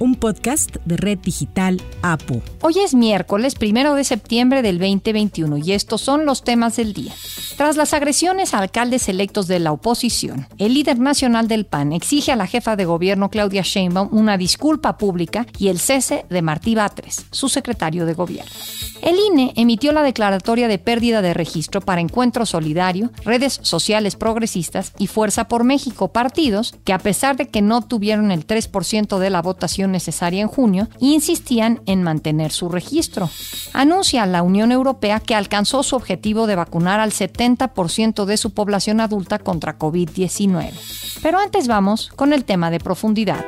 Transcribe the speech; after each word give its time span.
un 0.00 0.14
podcast 0.14 0.76
de 0.86 0.96
Red 0.96 1.18
Digital 1.18 1.80
APU. 2.00 2.40
Hoy 2.62 2.78
es 2.82 2.94
miércoles 2.94 3.54
primero 3.54 3.94
de 3.94 4.02
septiembre 4.02 4.62
del 4.62 4.78
2021 4.78 5.58
y 5.58 5.72
estos 5.72 6.00
son 6.00 6.24
los 6.24 6.42
temas 6.42 6.76
del 6.76 6.94
día. 6.94 7.12
Tras 7.58 7.76
las 7.76 7.92
agresiones 7.92 8.54
a 8.54 8.58
alcaldes 8.58 9.10
electos 9.10 9.46
de 9.46 9.60
la 9.60 9.72
oposición, 9.72 10.48
el 10.56 10.72
líder 10.72 10.98
nacional 10.98 11.48
del 11.48 11.66
PAN 11.66 11.92
exige 11.92 12.32
a 12.32 12.36
la 12.36 12.46
jefa 12.46 12.76
de 12.76 12.86
gobierno 12.86 13.28
Claudia 13.28 13.60
Sheinbaum 13.62 14.08
una 14.12 14.38
disculpa 14.38 14.96
pública 14.96 15.46
y 15.58 15.68
el 15.68 15.78
cese 15.78 16.24
de 16.30 16.40
Martí 16.40 16.74
Batres, 16.74 17.26
su 17.30 17.50
secretario 17.50 18.06
de 18.06 18.14
gobierno. 18.14 18.50
El 19.02 19.16
INE 19.18 19.52
emitió 19.56 19.92
la 19.92 20.02
declaratoria 20.02 20.68
de 20.68 20.78
pérdida 20.78 21.22
de 21.22 21.34
registro 21.34 21.80
para 21.80 22.00
Encuentro 22.00 22.44
Solidario, 22.46 23.10
redes 23.24 23.58
sociales 23.62 24.16
progresistas 24.16 24.92
y 24.98 25.06
Fuerza 25.06 25.48
por 25.48 25.64
México, 25.64 26.12
partidos 26.12 26.74
que 26.84 26.92
a 26.92 26.98
pesar 26.98 27.36
de 27.36 27.48
que 27.48 27.62
no 27.62 27.82
tuvieron 27.82 28.30
el 28.30 28.46
3% 28.46 29.18
de 29.18 29.30
la 29.30 29.42
votación 29.42 29.89
necesaria 29.90 30.42
en 30.42 30.48
junio, 30.48 30.88
insistían 30.98 31.82
en 31.86 32.02
mantener 32.02 32.52
su 32.52 32.68
registro. 32.68 33.28
Anuncia 33.72 34.26
la 34.26 34.42
Unión 34.42 34.72
Europea 34.72 35.20
que 35.20 35.34
alcanzó 35.34 35.82
su 35.82 35.96
objetivo 35.96 36.46
de 36.46 36.56
vacunar 36.56 37.00
al 37.00 37.12
70% 37.12 38.24
de 38.24 38.36
su 38.36 38.50
población 38.52 39.00
adulta 39.00 39.38
contra 39.38 39.78
COVID-19. 39.78 40.72
Pero 41.22 41.38
antes 41.38 41.68
vamos 41.68 42.10
con 42.16 42.32
el 42.32 42.44
tema 42.44 42.70
de 42.70 42.80
profundidad. 42.80 43.44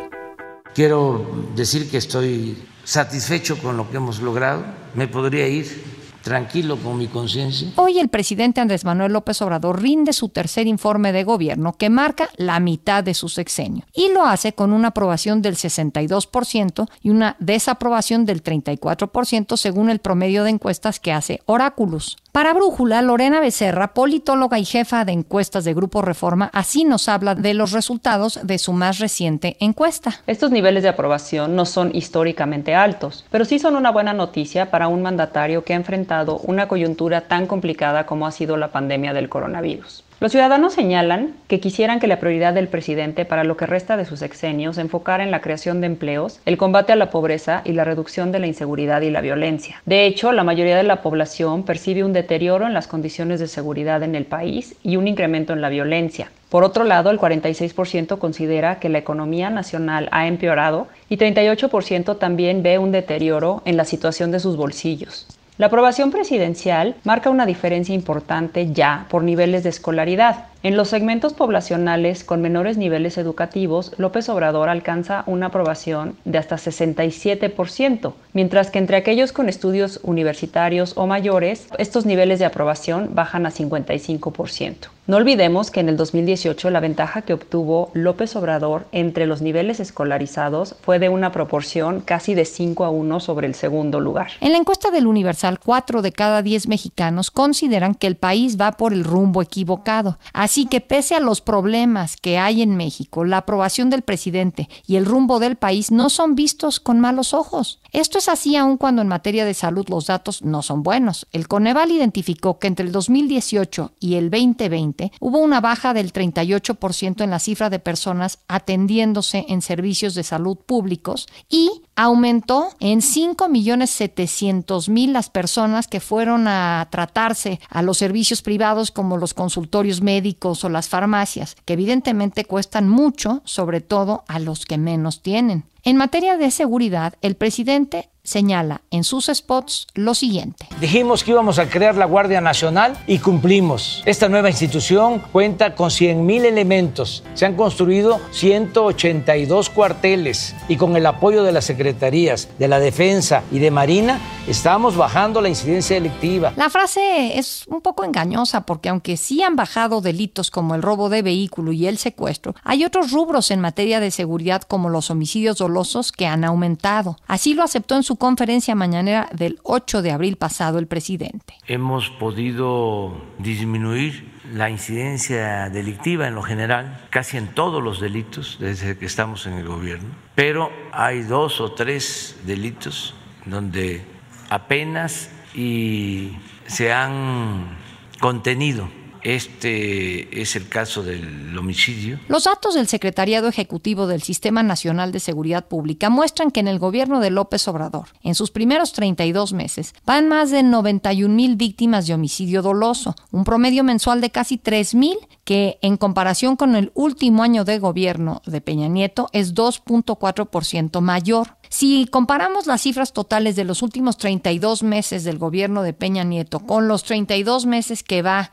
Quiero 0.75 1.27
decir 1.55 1.91
que 1.91 1.99
estoy 1.99 2.57
satisfecho 2.85 3.59
con 3.59 3.77
lo 3.77 3.91
que 3.91 3.99
hemos 3.99 4.21
logrado. 4.21 4.65
Me 4.95 5.07
podría 5.07 5.47
ir 5.49 5.92
tranquilo 6.23 6.77
con 6.77 6.99
mi 6.99 7.09
conciencia. 7.09 7.69
Hoy 7.77 7.99
el 7.99 8.09
presidente 8.09 8.61
Andrés 8.61 8.85
Manuel 8.85 9.13
López 9.13 9.43
Obrador 9.43 9.83
rinde 9.83 10.13
su 10.13 10.29
tercer 10.29 10.67
informe 10.67 11.13
de 11.13 11.25
gobierno 11.25 11.75
que 11.75 11.91
marca 11.91 12.29
la 12.37 12.61
mitad 12.61 13.05
de 13.05 13.15
su 13.15 13.29
sexenio 13.29 13.85
y 13.93 14.11
lo 14.13 14.25
hace 14.25 14.55
con 14.55 14.73
una 14.73 14.89
aprobación 14.89 15.43
del 15.43 15.57
62% 15.57 16.89
y 17.03 17.11
una 17.11 17.37
desaprobación 17.39 18.25
del 18.25 18.43
34% 18.43 19.57
según 19.57 19.91
el 19.91 19.99
promedio 19.99 20.45
de 20.45 20.51
encuestas 20.51 21.01
que 21.01 21.13
hace 21.13 21.41
Oráculos. 21.47 22.17
Para 22.33 22.55
Brújula, 22.55 23.03
Lorena 23.03 23.41
Becerra, 23.41 23.93
politóloga 23.93 24.59
y 24.59 24.65
jefa 24.65 25.05
de 25.05 25.13
encuestas 25.13 25.65
de 25.65 25.75
Grupo 25.75 26.01
Reforma, 26.01 26.49
así 26.55 26.85
nos 26.85 27.11
habla 27.11 27.35
de 27.35 27.53
los 27.53 27.73
resultados 27.73 28.41
de 28.43 28.57
su 28.57 28.73
más 28.73 29.01
reciente 29.01 29.59
encuesta. 29.61 30.13
Estos 30.27 30.51
niveles 30.51 30.83
de 30.83 30.89
aprobación 30.89 31.55
no 31.55 31.67
son 31.67 31.95
históricamente 31.95 32.75
altos, 32.75 33.27
pero 33.31 33.45
sí 33.45 33.59
son 33.59 33.77
una 33.77 33.91
buena 33.91 34.15
noticia 34.15 34.71
para 34.71 34.89
un 34.89 35.03
mandatario 35.03 35.63
que 35.63 35.75
ha 35.75 35.77
enfrentado 35.77 36.39
una 36.39 36.69
coyuntura 36.69 37.29
tan 37.29 37.47
complicada 37.47 38.07
como 38.07 38.27
ha 38.27 38.33
sido 38.33 38.57
la 38.57 38.73
pandemia 38.73 39.13
del 39.13 39.29
coronavirus. 39.29 40.03
Los 40.23 40.31
ciudadanos 40.31 40.75
señalan 40.75 41.35
que 41.49 41.59
quisieran 41.59 41.99
que 41.99 42.07
la 42.07 42.21
prioridad 42.21 42.55
del 42.55 42.69
presidente 42.69 43.25
para 43.25 43.43
lo 43.43 43.57
que 43.57 43.67
resta 43.67 43.97
de 43.97 44.05
sus 44.05 44.21
sexenios 44.21 44.77
se 44.77 44.83
enfocara 44.83 45.25
en 45.25 45.33
la 45.33 45.41
creación 45.41 45.81
de 45.81 45.89
empleos, 45.89 46.39
el 46.47 46.57
combate 46.57 46.93
a 46.93 46.97
la 46.97 47.11
pobreza 47.11 47.63
y 47.65 47.73
la 47.73 47.83
reducción 47.83 48.31
de 48.31 48.39
la 48.39 48.47
inseguridad 48.47 49.03
y 49.03 49.11
la 49.11 49.21
violencia. 49.21 49.83
De 49.85 50.07
hecho, 50.07 50.31
la 50.31 50.45
mayoría 50.45 50.77
de 50.77 50.85
la 50.85 51.03
población 51.03 51.65
percibe 51.65 52.05
un 52.05 52.13
deterioro 52.13 52.69
en 52.69 52.73
las 52.73 52.87
condiciones 52.87 53.41
de 53.41 53.49
seguridad 53.49 54.05
en 54.05 54.15
el 54.15 54.25
país 54.25 54.77
y 54.85 54.95
un 54.95 55.09
incremento 55.09 55.55
en 55.55 55.61
la 55.61 55.71
violencia. 55.71 56.31
Por 56.51 56.63
otro 56.63 56.85
lado, 56.85 57.11
el 57.11 57.19
46% 57.19 58.21
considera 58.21 58.79
que 58.79 58.91
la 58.91 58.99
economía 58.99 59.51
nacional 59.51 60.09
ha 60.13 60.29
empeorado 60.29 60.87
y 61.09 61.17
38% 61.17 62.17
también 62.19 62.63
ve 62.63 62.79
un 62.79 62.93
deterioro 62.93 63.63
en 63.65 63.77
la 63.77 63.85
situación 63.85 64.31
de 64.31 64.39
sus 64.39 64.57
bolsillos. 64.57 65.27
La 65.63 65.67
aprobación 65.67 66.11
presidencial 66.11 66.97
marca 67.05 67.31
una 67.31 67.47
diferencia 67.47 67.95
importante 67.95 68.73
ya 68.73 69.07
por 69.09 69.23
niveles 69.23 69.63
de 69.63 69.69
escolaridad. 69.69 70.47
En 70.65 70.77
los 70.77 70.89
segmentos 70.89 71.35
poblacionales 71.35 72.25
con 72.25 72.43
menores 72.43 72.79
niveles 72.79 73.17
educativos, 73.17 73.93
López 73.97 74.29
Obrador 74.29 74.69
alcanza 74.69 75.23
una 75.29 75.47
aprobación 75.47 76.17
de 76.25 76.39
hasta 76.39 76.57
67%, 76.57 78.13
mientras 78.33 78.73
que 78.73 78.81
entre 78.81 78.97
aquellos 78.97 79.31
con 79.31 79.49
estudios 79.49 80.01
universitarios 80.03 80.95
o 80.97 81.07
mayores, 81.07 81.69
estos 81.79 82.07
niveles 82.07 82.41
de 82.41 82.47
aprobación 82.47 83.11
bajan 83.15 83.47
a 83.47 83.53
55%. 83.53 84.89
No 85.05 85.17
olvidemos 85.17 85.73
que 85.73 85.81
en 85.81 85.89
el 85.89 85.97
2018 85.97 86.71
la 86.71 86.79
ventaja 86.79 87.23
que 87.23 87.33
obtuvo 87.35 87.91
López 87.93 88.37
Obrador 88.37 88.87
entre 88.93 89.27
los 89.27 89.43
niveles 89.43 89.81
escolarizados 89.81 90.77
fue 90.81 91.01
de 91.01 91.09
una 91.09 91.33
proporción 91.33 92.01
casi 92.01 92.35
de 92.35 92.45
5 92.45 92.85
a 92.85 92.91
1 92.91 93.19
sobre 93.19 93.49
el 93.49 93.57
segundo 93.57 93.99
lugar. 93.99 94.31
En 94.41 94.53
la 94.53 94.59
encuesta 94.59 94.93
del 94.93 95.09
Universal, 95.09 95.59
4 95.59 96.03
de 96.03 96.13
cada 96.13 96.41
10 96.43 96.69
mexicanos 96.69 97.33
consideran 97.33 97.97
que 97.97 98.07
el 98.07 98.15
país 98.15 98.61
va 98.61 98.71
por 98.71 98.93
el 98.93 99.03
rumbo 99.03 99.43
equivocado. 99.43 100.19
Así 100.33 100.67
que 100.67 100.81
pese 100.81 101.17
a 101.17 101.21
los 101.21 101.41
problemas 101.41 102.17
que 102.17 102.39
hay 102.39 102.63
en 102.63 102.77
México, 102.77 103.25
la 103.25 103.39
aprobación 103.39 103.91
del 103.91 104.03
presidente 104.03 104.69
y 104.87 104.95
el 104.95 105.05
rumbo 105.05 105.41
del 105.41 105.57
país 105.57 105.91
no 105.91 106.11
son 106.11 106.37
vistos 106.37 106.79
con 106.79 107.01
malos 107.01 107.35
ojos. 107.35 107.81
Esto 107.93 108.17
es 108.17 108.31
así 108.31 108.57
aun 108.57 108.79
cuando 108.79 109.03
en 109.03 109.09
materia 109.09 109.45
de 109.45 109.53
salud 109.53 109.87
los 109.91 110.07
datos 110.07 110.41
no 110.41 110.63
son 110.63 110.83
buenos. 110.83 111.27
El 111.31 111.47
Coneval 111.47 111.91
identificó 111.91 112.59
que 112.59 112.67
entre 112.67 112.87
el 112.87 112.93
2018 112.93 113.93
y 114.01 114.15
el 114.15 114.31
2020 114.31 115.13
hubo 115.21 115.39
una 115.39 115.61
baja 115.61 115.93
del 115.93 116.11
38% 116.11 117.23
en 117.23 117.31
la 117.31 117.39
cifra 117.39 117.69
de 117.69 117.81
personas 117.81 118.39
atendiéndose 118.49 119.45
en 119.49 119.61
servicios 119.61 120.15
de 120.15 120.23
salud 120.23 120.57
públicos 120.57 121.29
y 121.51 121.83
aumentó 121.97 122.69
en 122.81 123.01
5.700.000 123.01 125.13
las 125.13 125.31
personas 125.31 125.89
que 125.89 126.01
fueron 126.01 126.49
a 126.49 126.89
tratarse 126.91 127.61
a 127.69 127.83
los 127.83 127.99
servicios 127.99 128.41
privados 128.43 128.91
como 128.91 129.19
los 129.19 129.35
consultorios 129.35 130.01
médicos 130.03 130.65
o 130.65 130.69
las 130.69 130.89
farmacias, 130.89 131.57
que 131.65 131.75
evidentemente 131.75 132.45
cuestan 132.45 132.89
mucho, 132.89 133.43
sobre 133.45 133.81
todo 133.81 134.25
a 134.29 134.39
los 134.39 134.65
que 134.65 134.79
menos 134.79 135.23
tienen. 135.23 135.65
En 135.85 135.97
materia 135.97 136.37
de 136.37 136.53
seguridad, 136.53 137.15
el 137.23 137.35
presidente 137.35 138.09
señala 138.25 138.83
en 138.91 139.05
sus 139.05 139.27
spots 139.27 139.89
lo 139.95 140.15
siguiente. 140.15 140.69
Dijimos 140.81 141.25
que 141.25 141.33
íbamos 141.33 141.59
a 141.59 141.69
crear 141.69 141.97
la 141.97 142.07
Guardia 142.07 142.41
Nacional 142.41 142.97
y 143.07 143.19
cumplimos. 143.19 144.03
Esta 144.07 144.29
nueva 144.29 144.51
institución 144.51 145.21
cuenta 145.33 145.75
con 145.75 145.91
100.000 145.91 146.45
elementos. 146.45 147.25
Se 147.35 147.47
han 147.47 147.57
construido 147.57 148.21
182 148.31 149.71
cuarteles 149.71 150.55
y 150.69 150.77
con 150.77 150.97
el 150.97 151.07
apoyo 151.07 151.43
de 151.43 151.53
las 151.53 151.65
secretarías 151.65 152.49
de 152.59 152.69
la 152.69 152.79
Defensa 152.79 153.43
y 153.51 153.59
de 153.59 153.71
Marina 153.71 154.21
estamos 154.47 154.97
bajando 154.97 155.41
la 155.41 155.49
incidencia 155.49 155.97
delictiva. 155.97 156.53
La 156.57 156.71
frase 156.71 157.39
es 157.39 157.65
un 157.69 157.81
poco 157.81 158.05
engañosa 158.05 158.63
porque 158.63 158.89
aunque 158.89 159.17
sí 159.17 159.43
han 159.43 159.57
bajado 159.57 160.01
delitos 160.01 160.51
como 160.51 160.75
el 160.75 160.83
robo 160.83 161.09
de 161.09 161.23
vehículo 161.23 161.73
y 161.73 161.87
el 161.87 161.99
secuestro, 161.99 162.55
hay 162.63 162.85
otros 162.85 163.11
rubros 163.11 163.51
en 163.51 163.61
materia 163.61 164.01
de 164.01 164.11
seguridad 164.11 164.63
como 164.63 164.89
los 164.89 165.11
homicidios 165.11 165.59
dolosos 165.59 166.13
que 166.13 166.27
han 166.27 166.45
aumentado. 166.45 167.17
Así 167.27 167.55
lo 167.55 167.63
aceptó 167.63 167.97
en 167.97 168.03
su 168.03 168.12
conferencia 168.17 168.75
mañanera 168.75 169.29
del 169.33 169.59
8 169.63 170.03
de 170.03 170.13
abril 170.13 170.37
pasado 170.37 170.79
el 170.79 170.87
presidente. 170.87 171.55
Hemos 171.67 172.11
podido 172.11 173.21
disminuir 173.39 174.33
la 174.53 174.71
incidencia 174.71 175.71
delictiva 175.71 176.29
en 176.29 176.35
lo 176.35 176.43
general, 176.43 177.07
casi 177.11 177.37
en 177.37 177.49
todos 177.49 177.83
los 177.83 178.01
delitos 178.01 178.59
desde 178.61 178.99
que 178.99 179.07
estamos 179.07 179.47
en 179.47 179.55
el 179.55 179.67
gobierno, 179.67 180.11
pero 180.35 180.71
hay 180.93 181.23
dos 181.23 181.61
o 181.61 181.73
tres 181.73 182.39
delitos 182.45 183.15
donde 183.47 184.05
apenas 184.51 185.31
y 185.55 186.33
se 186.67 186.93
han 186.93 187.79
contenido 188.21 188.89
este 189.25 190.43
es 190.43 190.57
el 190.57 190.69
caso 190.69 191.03
del 191.03 191.57
homicidio. 191.57 192.19
Los 192.29 192.45
datos 192.45 192.75
del 192.75 192.89
Secretariado 192.89 193.49
Ejecutivo 193.49 194.07
del 194.07 194.23
Sistema 194.23 194.63
Nacional 194.63 195.13
de 195.13 195.21
Seguridad 195.21 195.67
Pública 195.67 196.11
muestran 196.11 196.51
que 196.51 196.61
en 196.61 196.69
el 196.69 196.79
gobierno 196.79 197.21
de 197.21 197.31
López 197.31 197.67
Obrador, 197.69 198.09
en 198.23 198.35
sus 198.35 198.51
primeros 198.51 198.93
32 198.93 199.53
meses, 199.53 199.95
van 200.05 200.29
más 200.29 200.51
de 200.51 200.63
91 200.63 201.35
mil 201.35 201.57
víctimas 201.57 202.07
de 202.07 202.15
homicidio 202.15 202.63
doloso, 202.63 203.15
un 203.31 203.45
promedio 203.45 203.85
mensual 203.85 204.21
de 204.21 204.31
casi 204.31 204.59
3 204.59 204.95
mil, 204.95 205.19
que 205.45 205.79
en 205.83 205.97
comparación 205.97 206.57
con 206.57 206.77
el 206.77 206.93
último 206.95 207.43
año 207.43 207.65
de 207.65 207.79
gobierno 207.79 208.43
de 208.47 208.61
Peña 208.61 208.89
Nieto 208.89 209.29
es 209.33 209.55
2.4% 209.55 211.01
mayor. 211.01 211.57
Si 211.69 212.07
comparamos 212.11 212.67
las 212.67 212.83
cifras 212.83 213.15
totales 213.15 213.57
de 213.57 213.65
los 213.65 213.81
últimos 213.81 214.19
32 214.19 214.83
meses 214.83 215.25
del 215.25 215.39
gobierno 215.39 215.83
de 215.83 215.95
Peña 215.95 216.23
Nieto 216.23 216.61
con 216.61 216.87
los 216.87 217.03
32 217.03 217.65
meses 217.65 218.03
que 218.03 218.21
va 218.21 218.51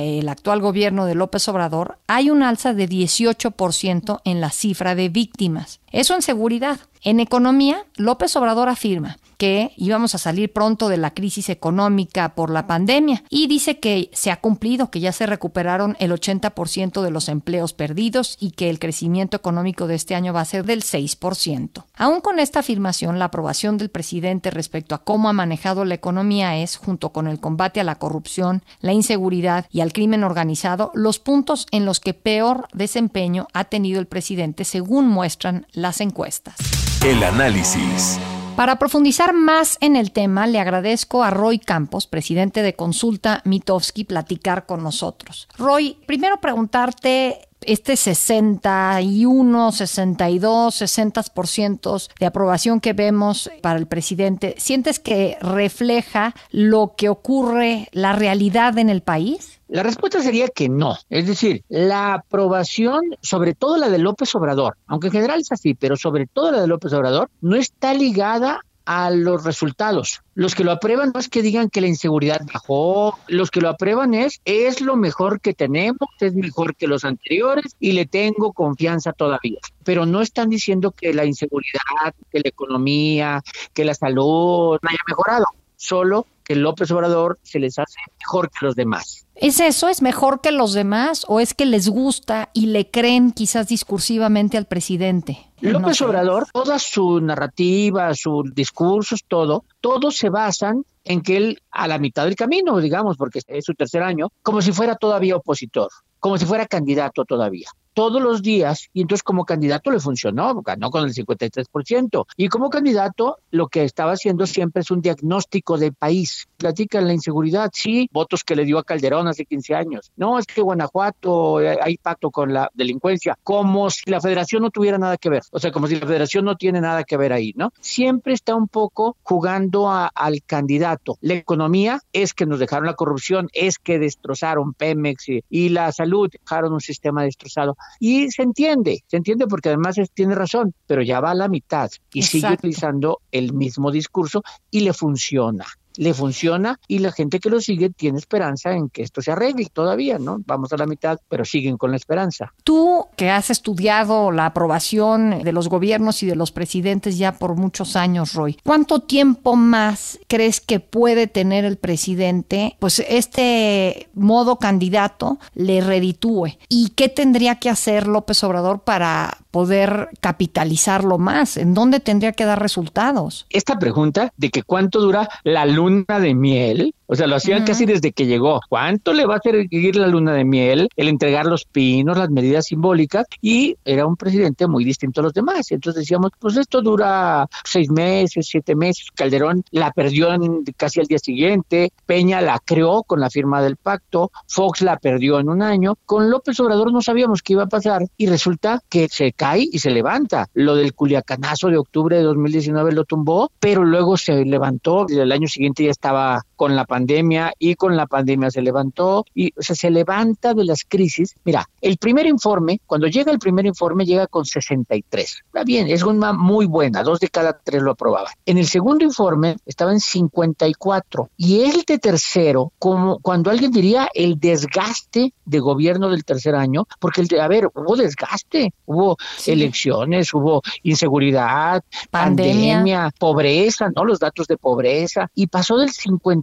del 0.00 0.28
actual 0.28 0.60
gobierno 0.60 1.06
de 1.06 1.14
López 1.14 1.48
Obrador, 1.48 1.98
hay 2.06 2.30
un 2.30 2.42
alza 2.42 2.74
de 2.74 2.88
18% 2.88 4.20
en 4.24 4.40
la 4.40 4.50
cifra 4.50 4.94
de 4.94 5.08
víctimas. 5.08 5.80
Eso 5.92 6.14
en 6.14 6.22
seguridad. 6.22 6.80
En 7.02 7.20
economía, 7.20 7.86
López 7.96 8.34
Obrador 8.36 8.68
afirma 8.68 9.18
que 9.40 9.72
íbamos 9.78 10.14
a 10.14 10.18
salir 10.18 10.52
pronto 10.52 10.90
de 10.90 10.98
la 10.98 11.14
crisis 11.14 11.48
económica 11.48 12.34
por 12.34 12.50
la 12.50 12.66
pandemia 12.66 13.24
y 13.30 13.46
dice 13.46 13.80
que 13.80 14.10
se 14.12 14.30
ha 14.30 14.38
cumplido, 14.38 14.90
que 14.90 15.00
ya 15.00 15.12
se 15.12 15.24
recuperaron 15.24 15.96
el 15.98 16.12
80% 16.12 17.00
de 17.00 17.10
los 17.10 17.30
empleos 17.30 17.72
perdidos 17.72 18.36
y 18.38 18.50
que 18.50 18.68
el 18.68 18.78
crecimiento 18.78 19.38
económico 19.38 19.86
de 19.86 19.94
este 19.94 20.14
año 20.14 20.34
va 20.34 20.42
a 20.42 20.44
ser 20.44 20.66
del 20.66 20.82
6%. 20.82 21.84
Aún 21.96 22.20
con 22.20 22.38
esta 22.38 22.58
afirmación, 22.58 23.18
la 23.18 23.24
aprobación 23.24 23.78
del 23.78 23.88
presidente 23.88 24.50
respecto 24.50 24.94
a 24.94 25.04
cómo 25.04 25.30
ha 25.30 25.32
manejado 25.32 25.86
la 25.86 25.94
economía 25.94 26.58
es, 26.58 26.76
junto 26.76 27.08
con 27.08 27.26
el 27.26 27.40
combate 27.40 27.80
a 27.80 27.84
la 27.84 27.94
corrupción, 27.94 28.62
la 28.82 28.92
inseguridad 28.92 29.64
y 29.70 29.80
al 29.80 29.94
crimen 29.94 30.22
organizado, 30.22 30.90
los 30.92 31.18
puntos 31.18 31.66
en 31.70 31.86
los 31.86 31.98
que 31.98 32.12
peor 32.12 32.68
desempeño 32.74 33.48
ha 33.54 33.64
tenido 33.64 34.00
el 34.00 34.06
presidente 34.06 34.66
según 34.66 35.08
muestran 35.08 35.66
las 35.72 36.02
encuestas. 36.02 36.56
El 37.02 37.22
análisis. 37.22 38.20
Para 38.60 38.78
profundizar 38.78 39.32
más 39.32 39.78
en 39.80 39.96
el 39.96 40.12
tema, 40.12 40.46
le 40.46 40.60
agradezco 40.60 41.24
a 41.24 41.30
Roy 41.30 41.58
Campos, 41.58 42.06
presidente 42.06 42.60
de 42.62 42.74
Consulta 42.74 43.40
Mitofsky, 43.46 44.04
platicar 44.04 44.66
con 44.66 44.82
nosotros. 44.82 45.48
Roy, 45.56 45.96
primero 46.06 46.42
preguntarte 46.42 47.48
este 47.62 47.96
61, 47.96 49.72
62, 49.72 50.82
60% 50.82 52.08
de 52.18 52.26
aprobación 52.26 52.80
que 52.80 52.92
vemos 52.92 53.50
para 53.62 53.78
el 53.78 53.86
presidente, 53.86 54.54
¿sientes 54.58 54.98
que 54.98 55.36
refleja 55.40 56.34
lo 56.50 56.94
que 56.96 57.08
ocurre, 57.08 57.88
la 57.92 58.12
realidad 58.12 58.78
en 58.78 58.88
el 58.88 59.02
país? 59.02 59.60
La 59.68 59.84
respuesta 59.84 60.20
sería 60.20 60.48
que 60.48 60.68
no. 60.68 60.96
Es 61.10 61.28
decir, 61.28 61.62
la 61.68 62.14
aprobación, 62.14 63.02
sobre 63.22 63.54
todo 63.54 63.76
la 63.76 63.88
de 63.88 63.98
López 63.98 64.34
Obrador, 64.34 64.76
aunque 64.86 65.06
en 65.08 65.12
general 65.12 65.40
es 65.40 65.52
así, 65.52 65.74
pero 65.74 65.96
sobre 65.96 66.26
todo 66.26 66.50
la 66.50 66.60
de 66.60 66.66
López 66.66 66.92
Obrador, 66.92 67.30
no 67.40 67.54
está 67.54 67.94
ligada 67.94 68.62
a 68.90 69.08
los 69.10 69.44
resultados. 69.44 70.20
Los 70.34 70.56
que 70.56 70.64
lo 70.64 70.72
aprueban 70.72 71.12
no 71.14 71.20
es 71.20 71.28
que 71.28 71.42
digan 71.42 71.70
que 71.70 71.80
la 71.80 71.86
inseguridad 71.86 72.40
bajó, 72.52 73.16
los 73.28 73.52
que 73.52 73.60
lo 73.60 73.68
aprueban 73.68 74.14
es, 74.14 74.40
es 74.44 74.80
lo 74.80 74.96
mejor 74.96 75.40
que 75.40 75.54
tenemos, 75.54 76.08
es 76.18 76.34
mejor 76.34 76.74
que 76.74 76.88
los 76.88 77.04
anteriores 77.04 77.76
y 77.78 77.92
le 77.92 78.06
tengo 78.06 78.52
confianza 78.52 79.12
todavía. 79.12 79.60
Pero 79.84 80.06
no 80.06 80.20
están 80.22 80.50
diciendo 80.50 80.90
que 80.90 81.14
la 81.14 81.24
inseguridad, 81.24 82.14
que 82.32 82.40
la 82.40 82.48
economía, 82.48 83.40
que 83.72 83.84
la 83.84 83.94
salud 83.94 84.80
no 84.82 84.88
haya 84.88 84.98
mejorado, 85.06 85.46
solo 85.76 86.26
que 86.42 86.56
López 86.56 86.90
Obrador 86.90 87.38
se 87.44 87.60
les 87.60 87.78
hace 87.78 88.00
mejor 88.18 88.50
que 88.50 88.66
los 88.66 88.74
demás. 88.74 89.24
¿Es 89.40 89.58
eso? 89.58 89.88
¿Es 89.88 90.02
mejor 90.02 90.42
que 90.42 90.52
los 90.52 90.74
demás? 90.74 91.24
¿O 91.26 91.40
es 91.40 91.54
que 91.54 91.64
les 91.64 91.88
gusta 91.88 92.50
y 92.52 92.66
le 92.66 92.90
creen 92.90 93.32
quizás 93.32 93.68
discursivamente 93.68 94.58
al 94.58 94.66
presidente? 94.66 95.38
López 95.62 96.02
Obrador, 96.02 96.46
toda 96.52 96.78
su 96.78 97.22
narrativa, 97.22 98.12
sus 98.14 98.54
discursos, 98.54 99.24
todo, 99.26 99.64
todos 99.80 100.16
se 100.16 100.28
basan 100.28 100.84
en 101.04 101.22
que 101.22 101.38
él 101.38 101.62
a 101.70 101.88
la 101.88 101.98
mitad 101.98 102.24
del 102.24 102.36
camino, 102.36 102.78
digamos, 102.80 103.16
porque 103.16 103.40
es 103.46 103.64
su 103.64 103.72
tercer 103.72 104.02
año, 104.02 104.28
como 104.42 104.60
si 104.60 104.72
fuera 104.72 104.94
todavía 104.96 105.36
opositor, 105.36 105.88
como 106.18 106.36
si 106.36 106.44
fuera 106.44 106.66
candidato 106.66 107.24
todavía 107.24 107.70
todos 107.94 108.22
los 108.22 108.42
días 108.42 108.88
y 108.92 109.02
entonces 109.02 109.22
como 109.22 109.44
candidato 109.44 109.90
le 109.90 110.00
funcionó, 110.00 110.60
ganó 110.62 110.90
con 110.90 111.04
el 111.04 111.14
53%. 111.14 112.24
Y 112.36 112.48
como 112.48 112.70
candidato 112.70 113.38
lo 113.50 113.68
que 113.68 113.84
estaba 113.84 114.12
haciendo 114.12 114.46
siempre 114.46 114.82
es 114.82 114.90
un 114.90 115.00
diagnóstico 115.00 115.78
del 115.78 115.94
país. 115.94 116.48
Platican 116.56 117.06
la 117.06 117.12
inseguridad, 117.12 117.70
sí, 117.72 118.08
votos 118.12 118.44
que 118.44 118.56
le 118.56 118.64
dio 118.64 118.78
a 118.78 118.84
Calderón 118.84 119.28
hace 119.28 119.44
15 119.44 119.74
años. 119.74 120.12
No, 120.16 120.38
es 120.38 120.46
que 120.46 120.60
Guanajuato 120.60 121.60
eh, 121.60 121.78
hay 121.80 121.96
pacto 121.96 122.30
con 122.30 122.52
la 122.52 122.70
delincuencia, 122.74 123.36
como 123.42 123.90
si 123.90 124.10
la 124.10 124.20
federación 124.20 124.62
no 124.62 124.70
tuviera 124.70 124.98
nada 124.98 125.16
que 125.16 125.30
ver, 125.30 125.42
o 125.50 125.58
sea, 125.58 125.72
como 125.72 125.86
si 125.86 125.98
la 125.98 126.06
federación 126.06 126.44
no 126.44 126.56
tiene 126.56 126.80
nada 126.80 127.04
que 127.04 127.16
ver 127.16 127.32
ahí, 127.32 127.52
¿no? 127.56 127.72
Siempre 127.80 128.34
está 128.34 128.54
un 128.54 128.68
poco 128.68 129.16
jugando 129.22 129.90
al 129.90 130.42
candidato. 130.44 131.16
La 131.20 131.34
economía 131.34 132.00
es 132.12 132.34
que 132.34 132.46
nos 132.46 132.58
dejaron 132.58 132.86
la 132.86 132.94
corrupción, 132.94 133.48
es 133.52 133.78
que 133.78 133.98
destrozaron 133.98 134.74
Pemex 134.74 135.28
y, 135.28 135.44
y 135.48 135.68
la 135.70 135.92
salud, 135.92 136.30
dejaron 136.30 136.72
un 136.72 136.80
sistema 136.80 137.22
destrozado. 137.22 137.76
Y 137.98 138.30
se 138.30 138.42
entiende, 138.42 139.04
se 139.06 139.16
entiende 139.16 139.46
porque 139.46 139.68
además 139.68 139.96
tiene 140.14 140.34
razón, 140.34 140.74
pero 140.86 141.02
ya 141.02 141.20
va 141.20 141.32
a 141.32 141.34
la 141.34 141.48
mitad 141.48 141.90
y 142.12 142.22
sigue 142.22 142.52
utilizando 142.52 143.20
el 143.30 143.52
mismo 143.52 143.90
discurso 143.90 144.42
y 144.70 144.80
le 144.80 144.92
funciona 144.92 145.66
le 145.96 146.14
funciona 146.14 146.78
y 146.88 146.98
la 146.98 147.12
gente 147.12 147.40
que 147.40 147.50
lo 147.50 147.60
sigue 147.60 147.90
tiene 147.90 148.18
esperanza 148.18 148.72
en 148.72 148.88
que 148.88 149.02
esto 149.02 149.22
se 149.22 149.32
arregle 149.32 149.66
todavía, 149.72 150.18
¿no? 150.18 150.40
Vamos 150.46 150.72
a 150.72 150.76
la 150.76 150.86
mitad, 150.86 151.18
pero 151.28 151.44
siguen 151.44 151.76
con 151.76 151.90
la 151.90 151.96
esperanza. 151.96 152.52
Tú 152.64 153.06
que 153.16 153.30
has 153.30 153.50
estudiado 153.50 154.30
la 154.30 154.46
aprobación 154.46 155.42
de 155.42 155.52
los 155.52 155.68
gobiernos 155.68 156.22
y 156.22 156.26
de 156.26 156.36
los 156.36 156.52
presidentes 156.52 157.18
ya 157.18 157.32
por 157.38 157.56
muchos 157.56 157.96
años, 157.96 158.34
Roy, 158.34 158.58
¿cuánto 158.64 159.00
tiempo 159.00 159.56
más 159.56 160.18
crees 160.26 160.60
que 160.60 160.80
puede 160.80 161.26
tener 161.26 161.64
el 161.64 161.76
presidente? 161.76 162.76
Pues 162.78 163.00
este 163.08 164.08
modo 164.14 164.56
candidato 164.56 165.38
le 165.54 165.80
reditúe. 165.80 166.58
¿Y 166.68 166.90
qué 166.90 167.08
tendría 167.08 167.58
que 167.58 167.70
hacer 167.70 168.06
López 168.06 168.42
Obrador 168.44 168.80
para 168.80 169.38
poder 169.50 170.08
capitalizarlo 170.20 171.18
más? 171.18 171.56
¿En 171.56 171.74
dónde 171.74 172.00
tendría 172.00 172.32
que 172.32 172.44
dar 172.44 172.60
resultados? 172.60 173.46
Esta 173.50 173.78
pregunta 173.78 174.32
de 174.36 174.50
que 174.50 174.62
cuánto 174.62 175.00
dura 175.00 175.28
la 175.44 175.66
luna 175.66 176.20
de 176.20 176.34
miel 176.34 176.94
o 177.12 177.16
sea, 177.16 177.26
lo 177.26 177.34
hacían 177.34 177.64
casi 177.64 177.86
desde 177.86 178.12
que 178.12 178.26
llegó. 178.26 178.60
¿Cuánto 178.68 179.12
le 179.12 179.26
va 179.26 179.34
a 179.34 179.40
seguir 179.40 179.96
la 179.96 180.06
luna 180.06 180.32
de 180.32 180.44
miel? 180.44 180.88
El 180.94 181.08
entregar 181.08 181.44
los 181.44 181.64
pinos, 181.64 182.16
las 182.16 182.30
medidas 182.30 182.66
simbólicas. 182.66 183.26
Y 183.42 183.76
era 183.84 184.06
un 184.06 184.14
presidente 184.14 184.68
muy 184.68 184.84
distinto 184.84 185.20
a 185.20 185.24
los 185.24 185.34
demás. 185.34 185.72
Entonces 185.72 186.02
decíamos, 186.02 186.30
pues 186.38 186.56
esto 186.56 186.82
dura 186.82 187.48
seis 187.64 187.90
meses, 187.90 188.46
siete 188.48 188.76
meses. 188.76 189.08
Calderón 189.12 189.64
la 189.72 189.90
perdió 189.90 190.32
en, 190.32 190.62
casi 190.76 191.00
al 191.00 191.06
día 191.06 191.18
siguiente. 191.18 191.92
Peña 192.06 192.40
la 192.40 192.60
creó 192.64 193.02
con 193.02 193.18
la 193.18 193.28
firma 193.28 193.60
del 193.60 193.74
pacto. 193.74 194.30
Fox 194.46 194.80
la 194.82 194.96
perdió 194.96 195.40
en 195.40 195.48
un 195.48 195.62
año. 195.62 195.96
Con 196.06 196.30
López 196.30 196.60
Obrador 196.60 196.92
no 196.92 197.02
sabíamos 197.02 197.42
qué 197.42 197.54
iba 197.54 197.64
a 197.64 197.68
pasar. 197.68 198.02
Y 198.18 198.28
resulta 198.28 198.84
que 198.88 199.08
se 199.08 199.32
cae 199.32 199.66
y 199.68 199.80
se 199.80 199.90
levanta. 199.90 200.46
Lo 200.54 200.76
del 200.76 200.94
culiacanazo 200.94 201.70
de 201.70 201.78
octubre 201.78 202.18
de 202.18 202.22
2019 202.22 202.92
lo 202.92 203.04
tumbó, 203.04 203.50
pero 203.58 203.84
luego 203.84 204.16
se 204.16 204.44
levantó. 204.44 205.06
Y 205.08 205.18
el 205.18 205.32
año 205.32 205.48
siguiente 205.48 205.82
ya 205.82 205.90
estaba 205.90 206.42
con 206.60 206.76
la 206.76 206.84
pandemia 206.84 207.54
y 207.58 207.74
con 207.74 207.96
la 207.96 208.06
pandemia 208.06 208.50
se 208.50 208.60
levantó 208.60 209.24
y 209.34 209.50
o 209.58 209.62
sea, 209.62 209.74
se 209.74 209.88
levanta 209.88 210.52
de 210.52 210.66
las 210.66 210.84
crisis. 210.86 211.34
Mira, 211.42 211.66
el 211.80 211.96
primer 211.96 212.26
informe, 212.26 212.82
cuando 212.84 213.06
llega 213.06 213.32
el 213.32 213.38
primer 213.38 213.64
informe, 213.64 214.04
llega 214.04 214.26
con 214.26 214.44
63. 214.44 215.42
Está 215.46 215.64
bien, 215.64 215.86
es 215.88 216.02
una 216.02 216.34
muy 216.34 216.66
buena, 216.66 217.02
dos 217.02 217.18
de 217.18 217.28
cada 217.28 217.58
tres 217.58 217.80
lo 217.80 217.92
aprobaban. 217.92 218.34
En 218.44 218.58
el 218.58 218.66
segundo 218.66 219.06
informe 219.06 219.56
estaba 219.64 219.90
en 219.92 220.00
54 220.00 221.30
y 221.38 221.62
el 221.62 221.84
de 221.86 221.98
tercero, 221.98 222.74
como 222.78 223.20
cuando 223.20 223.50
alguien 223.50 223.70
diría 223.70 224.10
el 224.12 224.38
desgaste 224.38 225.32
de 225.46 225.58
gobierno 225.60 226.10
del 226.10 226.26
tercer 226.26 226.54
año, 226.54 226.86
porque 226.98 227.22
el 227.22 227.28
de, 227.28 227.40
a 227.40 227.48
ver, 227.48 227.70
hubo 227.74 227.96
desgaste, 227.96 228.74
hubo 228.84 229.16
elecciones, 229.46 230.34
hubo 230.34 230.60
inseguridad, 230.82 231.82
pandemia. 232.10 232.74
pandemia, 232.74 233.12
pobreza, 233.18 233.88
¿no? 233.96 234.04
Los 234.04 234.18
datos 234.18 234.46
de 234.46 234.58
pobreza 234.58 235.30
y 235.34 235.46
pasó 235.46 235.78
del 235.78 235.88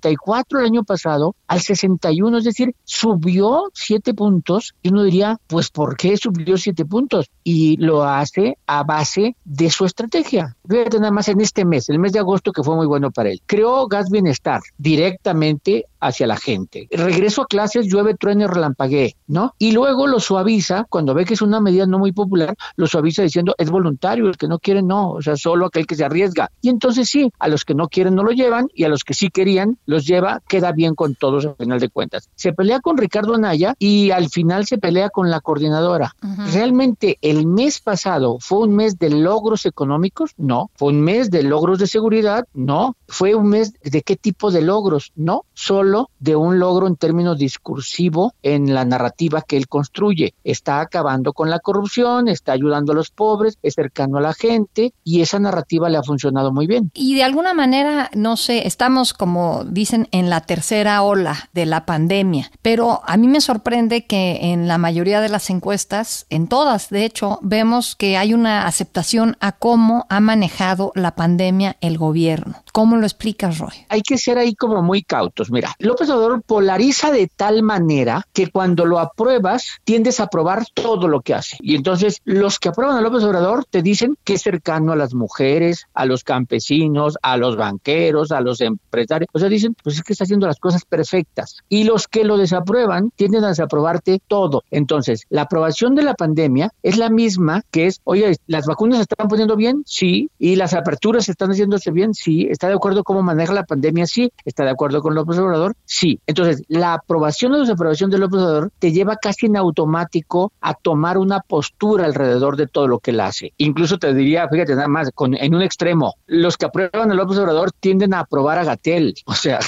50 0.09 0.59
el 0.59 0.65
año 0.65 0.83
pasado 0.83 1.35
al 1.47 1.61
61, 1.61 2.37
es 2.37 2.43
decir, 2.43 2.75
subió 2.83 3.69
siete 3.73 4.13
puntos 4.13 4.73
y 4.81 4.89
uno 4.89 5.03
diría, 5.03 5.37
pues 5.47 5.69
¿por 5.69 5.97
qué 5.97 6.17
subió 6.17 6.57
siete 6.57 6.85
puntos? 6.85 7.29
Y 7.43 7.77
lo 7.77 8.03
hace 8.03 8.57
a 8.65 8.83
base 8.83 9.35
de 9.45 9.69
su 9.69 9.85
estrategia. 9.85 10.55
Fíjate 10.67 10.99
nada 10.99 11.11
más 11.11 11.27
en 11.29 11.41
este 11.41 11.65
mes, 11.65 11.89
el 11.89 11.99
mes 11.99 12.13
de 12.13 12.19
agosto 12.19 12.51
que 12.51 12.63
fue 12.63 12.75
muy 12.75 12.87
bueno 12.87 13.11
para 13.11 13.29
él. 13.29 13.41
Creó 13.45 13.87
Gas 13.87 14.09
Bienestar 14.09 14.61
directamente 14.77 15.85
hacia 15.99 16.27
la 16.27 16.37
gente. 16.37 16.87
Regreso 16.91 17.43
a 17.43 17.47
clases, 17.47 17.87
llueve, 17.87 18.15
truene, 18.15 18.47
relampaguee, 18.47 19.15
¿no? 19.27 19.53
Y 19.57 19.71
luego 19.71 20.07
lo 20.07 20.19
suaviza, 20.19 20.85
cuando 20.89 21.13
ve 21.13 21.25
que 21.25 21.33
es 21.33 21.41
una 21.41 21.59
medida 21.59 21.85
no 21.85 21.99
muy 21.99 22.11
popular, 22.11 22.55
lo 22.75 22.87
suaviza 22.87 23.23
diciendo 23.23 23.55
es 23.57 23.69
voluntario, 23.69 24.27
el 24.27 24.37
que 24.37 24.47
no 24.47 24.59
quiere 24.59 24.81
no, 24.81 25.11
o 25.11 25.21
sea, 25.21 25.35
solo 25.35 25.65
aquel 25.65 25.87
que 25.87 25.95
se 25.95 26.05
arriesga. 26.05 26.51
Y 26.61 26.69
entonces 26.69 27.09
sí, 27.09 27.31
a 27.39 27.47
los 27.47 27.65
que 27.65 27.73
no 27.73 27.87
quieren 27.87 28.15
no 28.15 28.23
lo 28.23 28.31
llevan 28.31 28.67
y 28.73 28.83
a 28.83 28.89
los 28.89 29.03
que 29.03 29.13
sí 29.13 29.29
querían 29.29 29.77
los 29.85 30.05
lleva, 30.05 30.41
queda 30.47 30.71
bien 30.71 30.95
con 30.95 31.15
todos 31.15 31.45
al 31.45 31.55
final 31.55 31.79
de 31.79 31.89
cuentas. 31.89 32.29
Se 32.35 32.53
pelea 32.53 32.79
con 32.79 32.97
Ricardo 32.97 33.35
Anaya 33.35 33.75
y 33.79 34.11
al 34.11 34.29
final 34.29 34.65
se 34.65 34.77
pelea 34.77 35.09
con 35.09 35.29
la 35.29 35.41
coordinadora. 35.41 36.15
¿Realmente 36.51 37.17
el 37.21 37.47
mes 37.47 37.79
pasado 37.79 38.37
fue 38.39 38.59
un 38.59 38.75
mes 38.75 38.99
de 38.99 39.09
logros 39.09 39.65
económicos? 39.65 40.31
No. 40.37 40.69
¿Fue 40.75 40.89
un 40.89 41.01
mes 41.01 41.31
de 41.31 41.43
logros 41.43 41.79
de 41.79 41.87
seguridad? 41.87 42.45
No. 42.53 42.95
¿Fue 43.07 43.35
un 43.35 43.49
mes 43.49 43.73
de 43.81 44.01
qué 44.01 44.15
tipo 44.15 44.51
de 44.51 44.61
logros? 44.61 45.11
No. 45.15 45.45
Solo 45.53 46.09
de 46.19 46.35
un 46.35 46.59
logro 46.59 46.87
en 46.87 46.95
términos 46.95 47.37
discursivo 47.37 48.33
en 48.43 48.73
la 48.73 48.85
narrativa 48.85 49.41
que 49.41 49.57
él 49.57 49.67
construye. 49.67 50.33
Está 50.43 50.79
acabando 50.81 51.33
con 51.33 51.49
la 51.49 51.59
corrupción, 51.59 52.27
está 52.27 52.51
ayudando 52.51 52.91
a 52.91 52.95
los 52.95 53.09
pobres, 53.09 53.57
es 53.63 53.75
cercano 53.75 54.17
a 54.17 54.21
la 54.21 54.33
gente 54.33 54.93
y 55.03 55.21
esa 55.21 55.39
narrativa 55.39 55.89
le 55.89 55.97
ha 55.97 56.03
funcionado 56.03 56.51
muy 56.51 56.67
bien. 56.67 56.91
Y 56.93 57.15
de 57.15 57.23
alguna 57.23 57.53
manera, 57.53 58.09
no 58.13 58.37
sé, 58.37 58.67
estamos 58.67 59.13
como 59.13 59.63
dicen 59.65 60.07
en 60.11 60.29
la 60.29 60.41
tercera 60.41 61.01
ola 61.01 61.49
de 61.53 61.65
la 61.65 61.85
pandemia, 61.85 62.51
pero 62.61 63.01
a 63.05 63.17
mí 63.17 63.27
me 63.27 63.41
sorprende 63.41 64.05
que 64.05 64.51
en 64.51 64.67
la 64.67 64.77
mayoría 64.77 65.21
de 65.21 65.29
las 65.29 65.49
encuestas, 65.49 66.25
en 66.29 66.47
todas 66.47 66.77
de 66.89 67.05
hecho, 67.05 67.39
vemos 67.41 67.95
que 67.95 68.17
hay 68.17 68.33
una 68.33 68.67
aceptación 68.67 69.37
a 69.39 69.51
cómo 69.53 70.05
ha 70.09 70.19
manejado 70.19 70.91
la 70.95 71.15
pandemia 71.15 71.77
el 71.81 71.97
gobierno. 71.97 72.63
¿Cómo 72.73 72.96
lo 72.99 73.05
explicas, 73.05 73.59
Roy? 73.59 73.73
Hay 73.89 74.01
que 74.01 74.17
ser 74.17 74.37
ahí 74.37 74.55
como 74.55 74.81
muy 74.81 75.03
cautos. 75.03 75.51
Mira, 75.51 75.73
López 75.79 76.09
Obrador 76.09 76.41
polariza 76.41 77.11
de 77.11 77.29
tal 77.33 77.63
manera 77.63 78.25
que 78.33 78.49
cuando 78.49 78.85
lo 78.85 78.99
apruebas, 78.99 79.77
tiendes 79.83 80.19
a 80.19 80.23
aprobar 80.23 80.65
todo 80.73 81.07
lo 81.07 81.21
que 81.21 81.33
hace. 81.33 81.57
Y 81.59 81.75
entonces 81.75 82.21
los 82.23 82.59
que 82.59 82.69
aprueban 82.69 82.97
a 82.97 83.01
López 83.01 83.23
Obrador 83.23 83.65
te 83.65 83.81
dicen 83.81 84.17
que 84.23 84.33
es 84.33 84.41
cercano 84.41 84.91
a 84.91 84.95
las 84.95 85.13
mujeres, 85.13 85.87
a 85.93 86.05
los 86.05 86.23
campesinos, 86.23 87.17
a 87.21 87.37
los 87.37 87.55
banqueros, 87.55 88.31
a 88.31 88.41
los 88.41 88.61
empresarios. 88.61 89.29
O 89.33 89.39
sea, 89.39 89.49
dicen, 89.49 89.75
pues 89.83 89.97
es 89.97 90.03
que 90.03 90.13
está 90.13 90.23
haciendo 90.23 90.47
las 90.47 90.59
cosas 90.59 90.85
perfectas. 90.85 91.57
Y 91.69 91.83
los 91.83 92.07
que 92.07 92.23
lo 92.23 92.37
desaprueban 92.37 93.11
tienden 93.15 93.43
a 93.43 93.49
desaprobarte 93.49 94.21
todo. 94.27 94.63
Entonces, 94.71 95.25
la 95.29 95.43
aprobación 95.43 95.95
de 95.95 96.03
la 96.03 96.13
pandemia 96.13 96.71
es 96.83 96.97
la 96.97 97.09
misma 97.09 97.63
que 97.71 97.87
es, 97.87 98.01
oye, 98.03 98.37
¿las 98.47 98.65
vacunas 98.65 98.97
se 98.97 99.03
están 99.03 99.27
poniendo 99.27 99.55
bien? 99.55 99.83
Sí. 99.85 100.29
¿Y 100.39 100.55
las 100.55 100.73
aperturas 100.73 101.25
se 101.25 101.31
están 101.31 101.49
haciéndose 101.49 101.91
bien? 101.91 102.13
Sí. 102.13 102.47
¿Está 102.49 102.67
de 102.67 102.75
acuerdo 102.75 102.86
cómo 103.03 103.23
maneja 103.23 103.53
la 103.53 103.63
pandemia? 103.63 104.05
Sí. 104.07 104.31
¿Está 104.45 104.63
de 104.63 104.71
acuerdo 104.71 105.01
con 105.01 105.15
López 105.15 105.37
Obrador? 105.37 105.75
Sí. 105.85 106.19
Entonces, 106.27 106.63
la 106.67 106.93
aprobación 106.93 107.53
o 107.53 107.59
desaprobación 107.59 108.09
de 108.09 108.17
López 108.17 108.41
Obrador 108.41 108.71
te 108.79 108.91
lleva 108.91 109.15
casi 109.17 109.45
en 109.45 109.57
automático 109.57 110.51
a 110.61 110.73
tomar 110.73 111.17
una 111.17 111.39
postura 111.41 112.05
alrededor 112.05 112.57
de 112.57 112.67
todo 112.67 112.87
lo 112.87 112.99
que 112.99 113.11
él 113.11 113.19
hace. 113.19 113.53
Incluso 113.57 113.97
te 113.97 114.13
diría, 114.13 114.47
fíjate 114.49 114.75
nada 114.75 114.87
más, 114.87 115.11
con, 115.13 115.35
en 115.35 115.55
un 115.55 115.61
extremo, 115.61 116.15
los 116.25 116.57
que 116.57 116.65
aprueban 116.65 117.11
a 117.11 117.13
López 117.13 117.37
Obrador 117.37 117.71
tienden 117.71 118.13
a 118.13 118.21
aprobar 118.21 118.59
a 118.59 118.63
Gatel. 118.63 119.15
O 119.25 119.33
sea, 119.33 119.59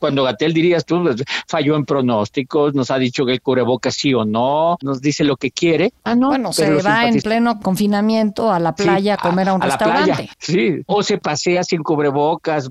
cuando 0.00 0.24
Gatel 0.24 0.52
dirías 0.52 0.84
tú, 0.84 1.02
pues, 1.02 1.22
falló 1.46 1.76
en 1.76 1.84
pronósticos, 1.84 2.74
nos 2.74 2.90
ha 2.90 2.98
dicho 2.98 3.24
que 3.26 3.32
el 3.32 3.42
cubreboca 3.42 3.90
sí 3.90 4.14
o 4.14 4.24
no, 4.24 4.76
nos 4.82 5.00
dice 5.00 5.24
lo 5.24 5.36
que 5.36 5.50
quiere. 5.50 5.92
Ah, 6.04 6.14
no. 6.14 6.28
Bueno, 6.28 6.52
se 6.52 6.82
va 6.82 7.06
en 7.06 7.20
pleno 7.20 7.60
confinamiento 7.60 8.52
a 8.52 8.58
la 8.58 8.74
playa 8.74 9.14
a 9.14 9.16
comer 9.16 9.48
a, 9.48 9.54
un 9.54 9.60
restaurante. 9.60 10.28
sí, 10.38 10.82
o 10.86 11.02
se 11.02 11.18
pasea 11.18 11.64
sin 11.64 11.82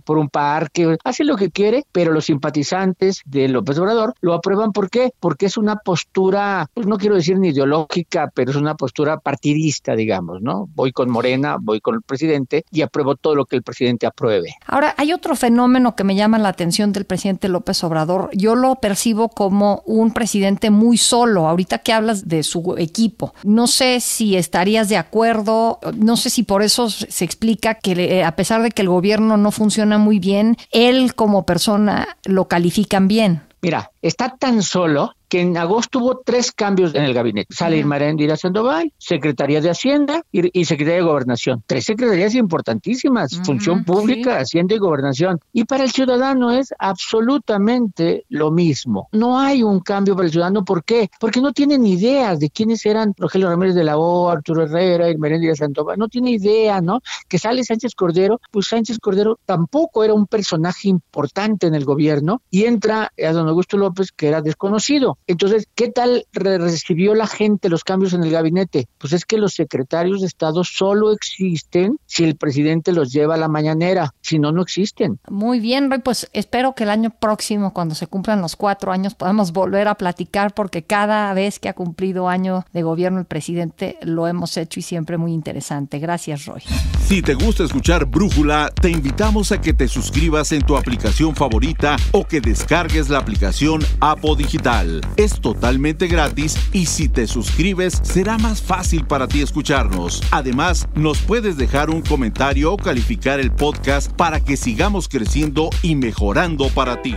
por 0.04 0.18
un 0.18 0.30
parque, 0.30 0.98
hace 1.04 1.24
lo 1.24 1.36
que 1.36 1.52
quiere, 1.52 1.86
pero 1.92 2.12
los 2.12 2.26
simpatizantes 2.26 3.22
de 3.26 3.48
López 3.48 3.78
Obrador 3.78 4.14
lo 4.22 4.34
aprueban. 4.34 4.72
¿Por 4.72 4.90
qué? 4.90 5.12
Porque 5.20 5.46
es 5.46 5.58
una 5.58 5.78
postura, 5.78 6.68
pues 6.74 6.88
no 6.88 6.98
quiero 6.98 7.16
decir 7.16 7.38
ni 7.38 7.50
ideológica, 7.50 8.32
pero 8.34 8.52
es 8.52 8.58
una 8.58 8.76
postura 8.76 9.20
partidista, 9.20 9.96
digamos, 9.96 10.42
¿no? 10.42 10.70
Voy 10.76 10.92
con 10.92 11.10
Morena, 11.10 11.58
voy 11.60 11.82
con 11.82 11.96
el 11.96 12.02
presidente 12.02 12.66
y 12.72 12.82
apruebo 12.82 13.16
todo 13.16 13.36
lo 13.36 13.46
que 13.46 13.56
el 13.56 13.64
presidente 13.64 14.06
apruebe. 14.06 14.56
Ahora, 14.66 14.94
hay 14.98 15.14
otro 15.14 15.36
fenómeno 15.36 15.96
que 15.96 16.04
me 16.04 16.16
llama 16.16 16.40
la 16.40 16.50
atención 16.50 16.94
del 16.94 17.06
presidente 17.06 17.50
López 17.50 17.84
Obrador. 17.84 18.30
Yo 18.34 18.56
lo 18.56 18.76
percibo 18.76 19.30
como 19.30 19.84
un 19.86 20.14
presidente 20.14 20.70
muy 20.70 20.98
solo. 20.98 21.48
Ahorita 21.48 21.80
que 21.80 21.94
hablas 21.94 22.28
de 22.28 22.44
su 22.44 22.76
equipo, 22.78 23.34
no 23.44 23.68
sé 23.68 24.00
si 24.00 24.36
estarías 24.36 24.90
de 24.90 24.98
acuerdo, 24.98 25.80
no 25.96 26.18
sé 26.18 26.30
si 26.30 26.44
por 26.44 26.64
eso 26.64 26.90
se 26.90 27.26
explica 27.26 27.76
que 27.76 27.92
eh, 27.94 28.24
a 28.24 28.36
pesar 28.36 28.62
de 28.62 28.72
que 28.72 28.82
el 28.82 28.90
gobierno 28.90 29.38
no 29.38 29.52
funciona 29.52 29.73
muy 29.98 30.20
bien, 30.20 30.58
él 30.72 31.16
como 31.16 31.46
persona 31.46 32.18
lo 32.26 32.48
califican 32.48 33.08
bien. 33.08 33.44
Mira, 33.62 33.92
está 34.02 34.36
tan 34.38 34.62
solo 34.62 35.16
que 35.34 35.42
en 35.42 35.58
agosto 35.58 35.98
hubo 35.98 36.22
tres 36.24 36.52
cambios 36.52 36.94
en 36.94 37.06
el 37.06 37.14
gabinete. 37.16 37.56
Sale 37.56 37.78
Irma 37.78 37.98
Irma 37.98 38.38
Sandoval, 38.38 38.94
Secretaría 39.00 39.62
de 39.62 39.72
Hacienda 39.72 40.22
y, 40.32 40.64
Secretaría 40.66 41.00
de 41.00 41.08
Gobernación. 41.08 41.64
Tres 41.66 41.86
secretarías 41.86 42.36
importantísimas, 42.36 43.42
función 43.44 43.84
pública, 43.84 44.38
Hacienda 44.38 44.76
y 44.76 44.78
Gobernación. 44.78 45.40
Y 45.52 45.64
para 45.64 45.86
el 45.86 45.92
ciudadano 45.92 46.52
es 46.52 46.72
absolutamente 46.78 48.26
lo 48.30 48.52
mismo. 48.52 49.10
No 49.12 49.40
hay 49.40 49.64
un 49.64 49.80
cambio 49.80 50.16
para 50.16 50.28
el 50.28 50.32
ciudadano. 50.32 50.64
¿Por 50.64 50.84
qué? 50.84 51.10
Porque 51.20 51.42
no 51.42 51.52
tienen 51.52 51.84
ideas 51.88 52.40
de 52.40 52.52
quiénes 52.52 52.86
eran 52.86 53.16
Rogelio 53.18 53.50
Ramírez 53.50 53.74
de 53.74 53.86
la 53.86 53.98
O, 53.98 54.30
Arturo 54.30 54.66
Herrera, 54.66 55.10
Irma 55.10 55.30
Irma 55.30 55.56
Sandoval. 55.56 55.98
No 55.98 56.10
tiene 56.10 56.30
idea, 56.30 56.80
¿no? 56.80 57.02
Que 57.28 57.40
sale 57.40 57.64
Sánchez 57.64 57.96
Cordero, 57.96 58.40
pues 58.52 58.68
Sánchez 58.68 59.00
Cordero 59.00 59.40
tampoco 59.48 60.04
era 60.04 60.14
un 60.14 60.28
personaje 60.28 60.90
importante 60.90 61.66
en 61.66 61.74
el 61.74 61.86
gobierno 61.86 62.44
y 62.52 62.66
entra 62.66 63.12
a 63.18 63.32
don 63.32 63.48
Augusto 63.48 63.78
López, 63.78 64.12
que 64.12 64.28
era 64.28 64.44
desconocido. 64.44 65.18
Entonces, 65.28 65.68
¿qué 65.76 65.90
tal 65.90 66.26
recibió 66.34 67.16
la 67.16 67.28
gente 67.28 67.70
los 67.70 67.84
cambios 67.84 68.14
en 68.14 68.24
el 68.24 68.32
gabinete? 68.32 68.88
Pues 68.98 69.14
es 69.14 69.26
que 69.26 69.38
los 69.38 69.54
secretarios 69.54 70.22
de 70.22 70.28
Estado 70.28 70.64
solo 70.64 71.12
existen 71.12 71.98
si 72.06 72.24
el 72.24 72.36
presidente 72.36 72.92
los 72.92 73.12
lleva 73.12 73.36
a 73.36 73.38
la 73.38 73.48
mañanera, 73.48 74.14
si 74.22 74.40
no, 74.40 74.52
no 74.52 74.62
existen. 74.62 75.20
Muy 75.30 75.60
bien, 75.60 75.90
Roy, 75.90 76.00
pues 76.00 76.30
espero 76.34 76.76
que 76.76 76.84
el 76.84 76.90
año 76.90 77.10
próximo, 77.10 77.74
cuando 77.74 77.96
se 77.96 78.08
cumplan 78.08 78.42
los 78.42 78.56
cuatro 78.56 78.92
años, 78.92 79.16
podamos 79.16 79.52
volver 79.52 79.88
a 79.88 79.96
platicar 79.96 80.54
porque 80.54 80.84
cada 80.84 81.34
vez 81.34 81.60
que 81.60 81.70
ha 81.70 81.74
cumplido 81.74 82.30
año 82.30 82.66
de 82.74 82.82
gobierno 82.82 83.20
el 83.20 83.26
presidente 83.26 83.98
lo 84.02 84.28
hemos 84.28 84.58
hecho 84.58 84.80
y 84.80 84.84
siempre 84.84 85.18
muy 85.18 85.34
interesante. 85.34 86.00
Gracias, 86.00 86.46
Roy. 86.46 86.62
Si 87.06 87.22
te 87.22 87.34
gusta 87.34 87.64
escuchar 87.64 88.06
Brújula, 88.06 88.72
te 88.82 88.90
invitamos 88.90 89.52
a 89.52 89.62
que 89.62 89.74
te 89.74 89.88
suscribas 89.88 90.52
en 90.52 90.62
tu 90.62 90.78
aplicación 90.78 91.36
favorita 91.36 91.96
o 92.12 92.26
que 92.26 92.42
descargues 92.42 93.10
la 93.10 93.20
aplicación 93.20 93.82
Apo 94.00 94.36
Digital. 94.36 95.02
Es 95.18 95.40
totalmente 95.40 96.08
gratis 96.08 96.58
y 96.72 96.88
si 96.88 97.08
te 97.08 97.28
suscribes 97.28 98.00
será 98.04 98.38
más 98.38 98.62
fácil 98.62 99.06
para 99.06 99.28
ti 99.28 99.42
escucharnos. 99.42 100.22
Además, 100.32 100.88
nos 100.96 101.20
puedes 101.20 101.58
dejar 101.58 101.90
un 101.90 102.02
comentario 102.02 102.74
o 102.74 102.78
calificar 102.78 103.40
el 103.40 103.52
podcast 103.52 104.12
para 104.12 104.40
que 104.40 104.58
sigamos 104.58 105.08
creciendo 105.08 105.70
y 105.82 105.96
mejorando 105.96 106.70
para 106.70 107.02
ti. 107.02 107.16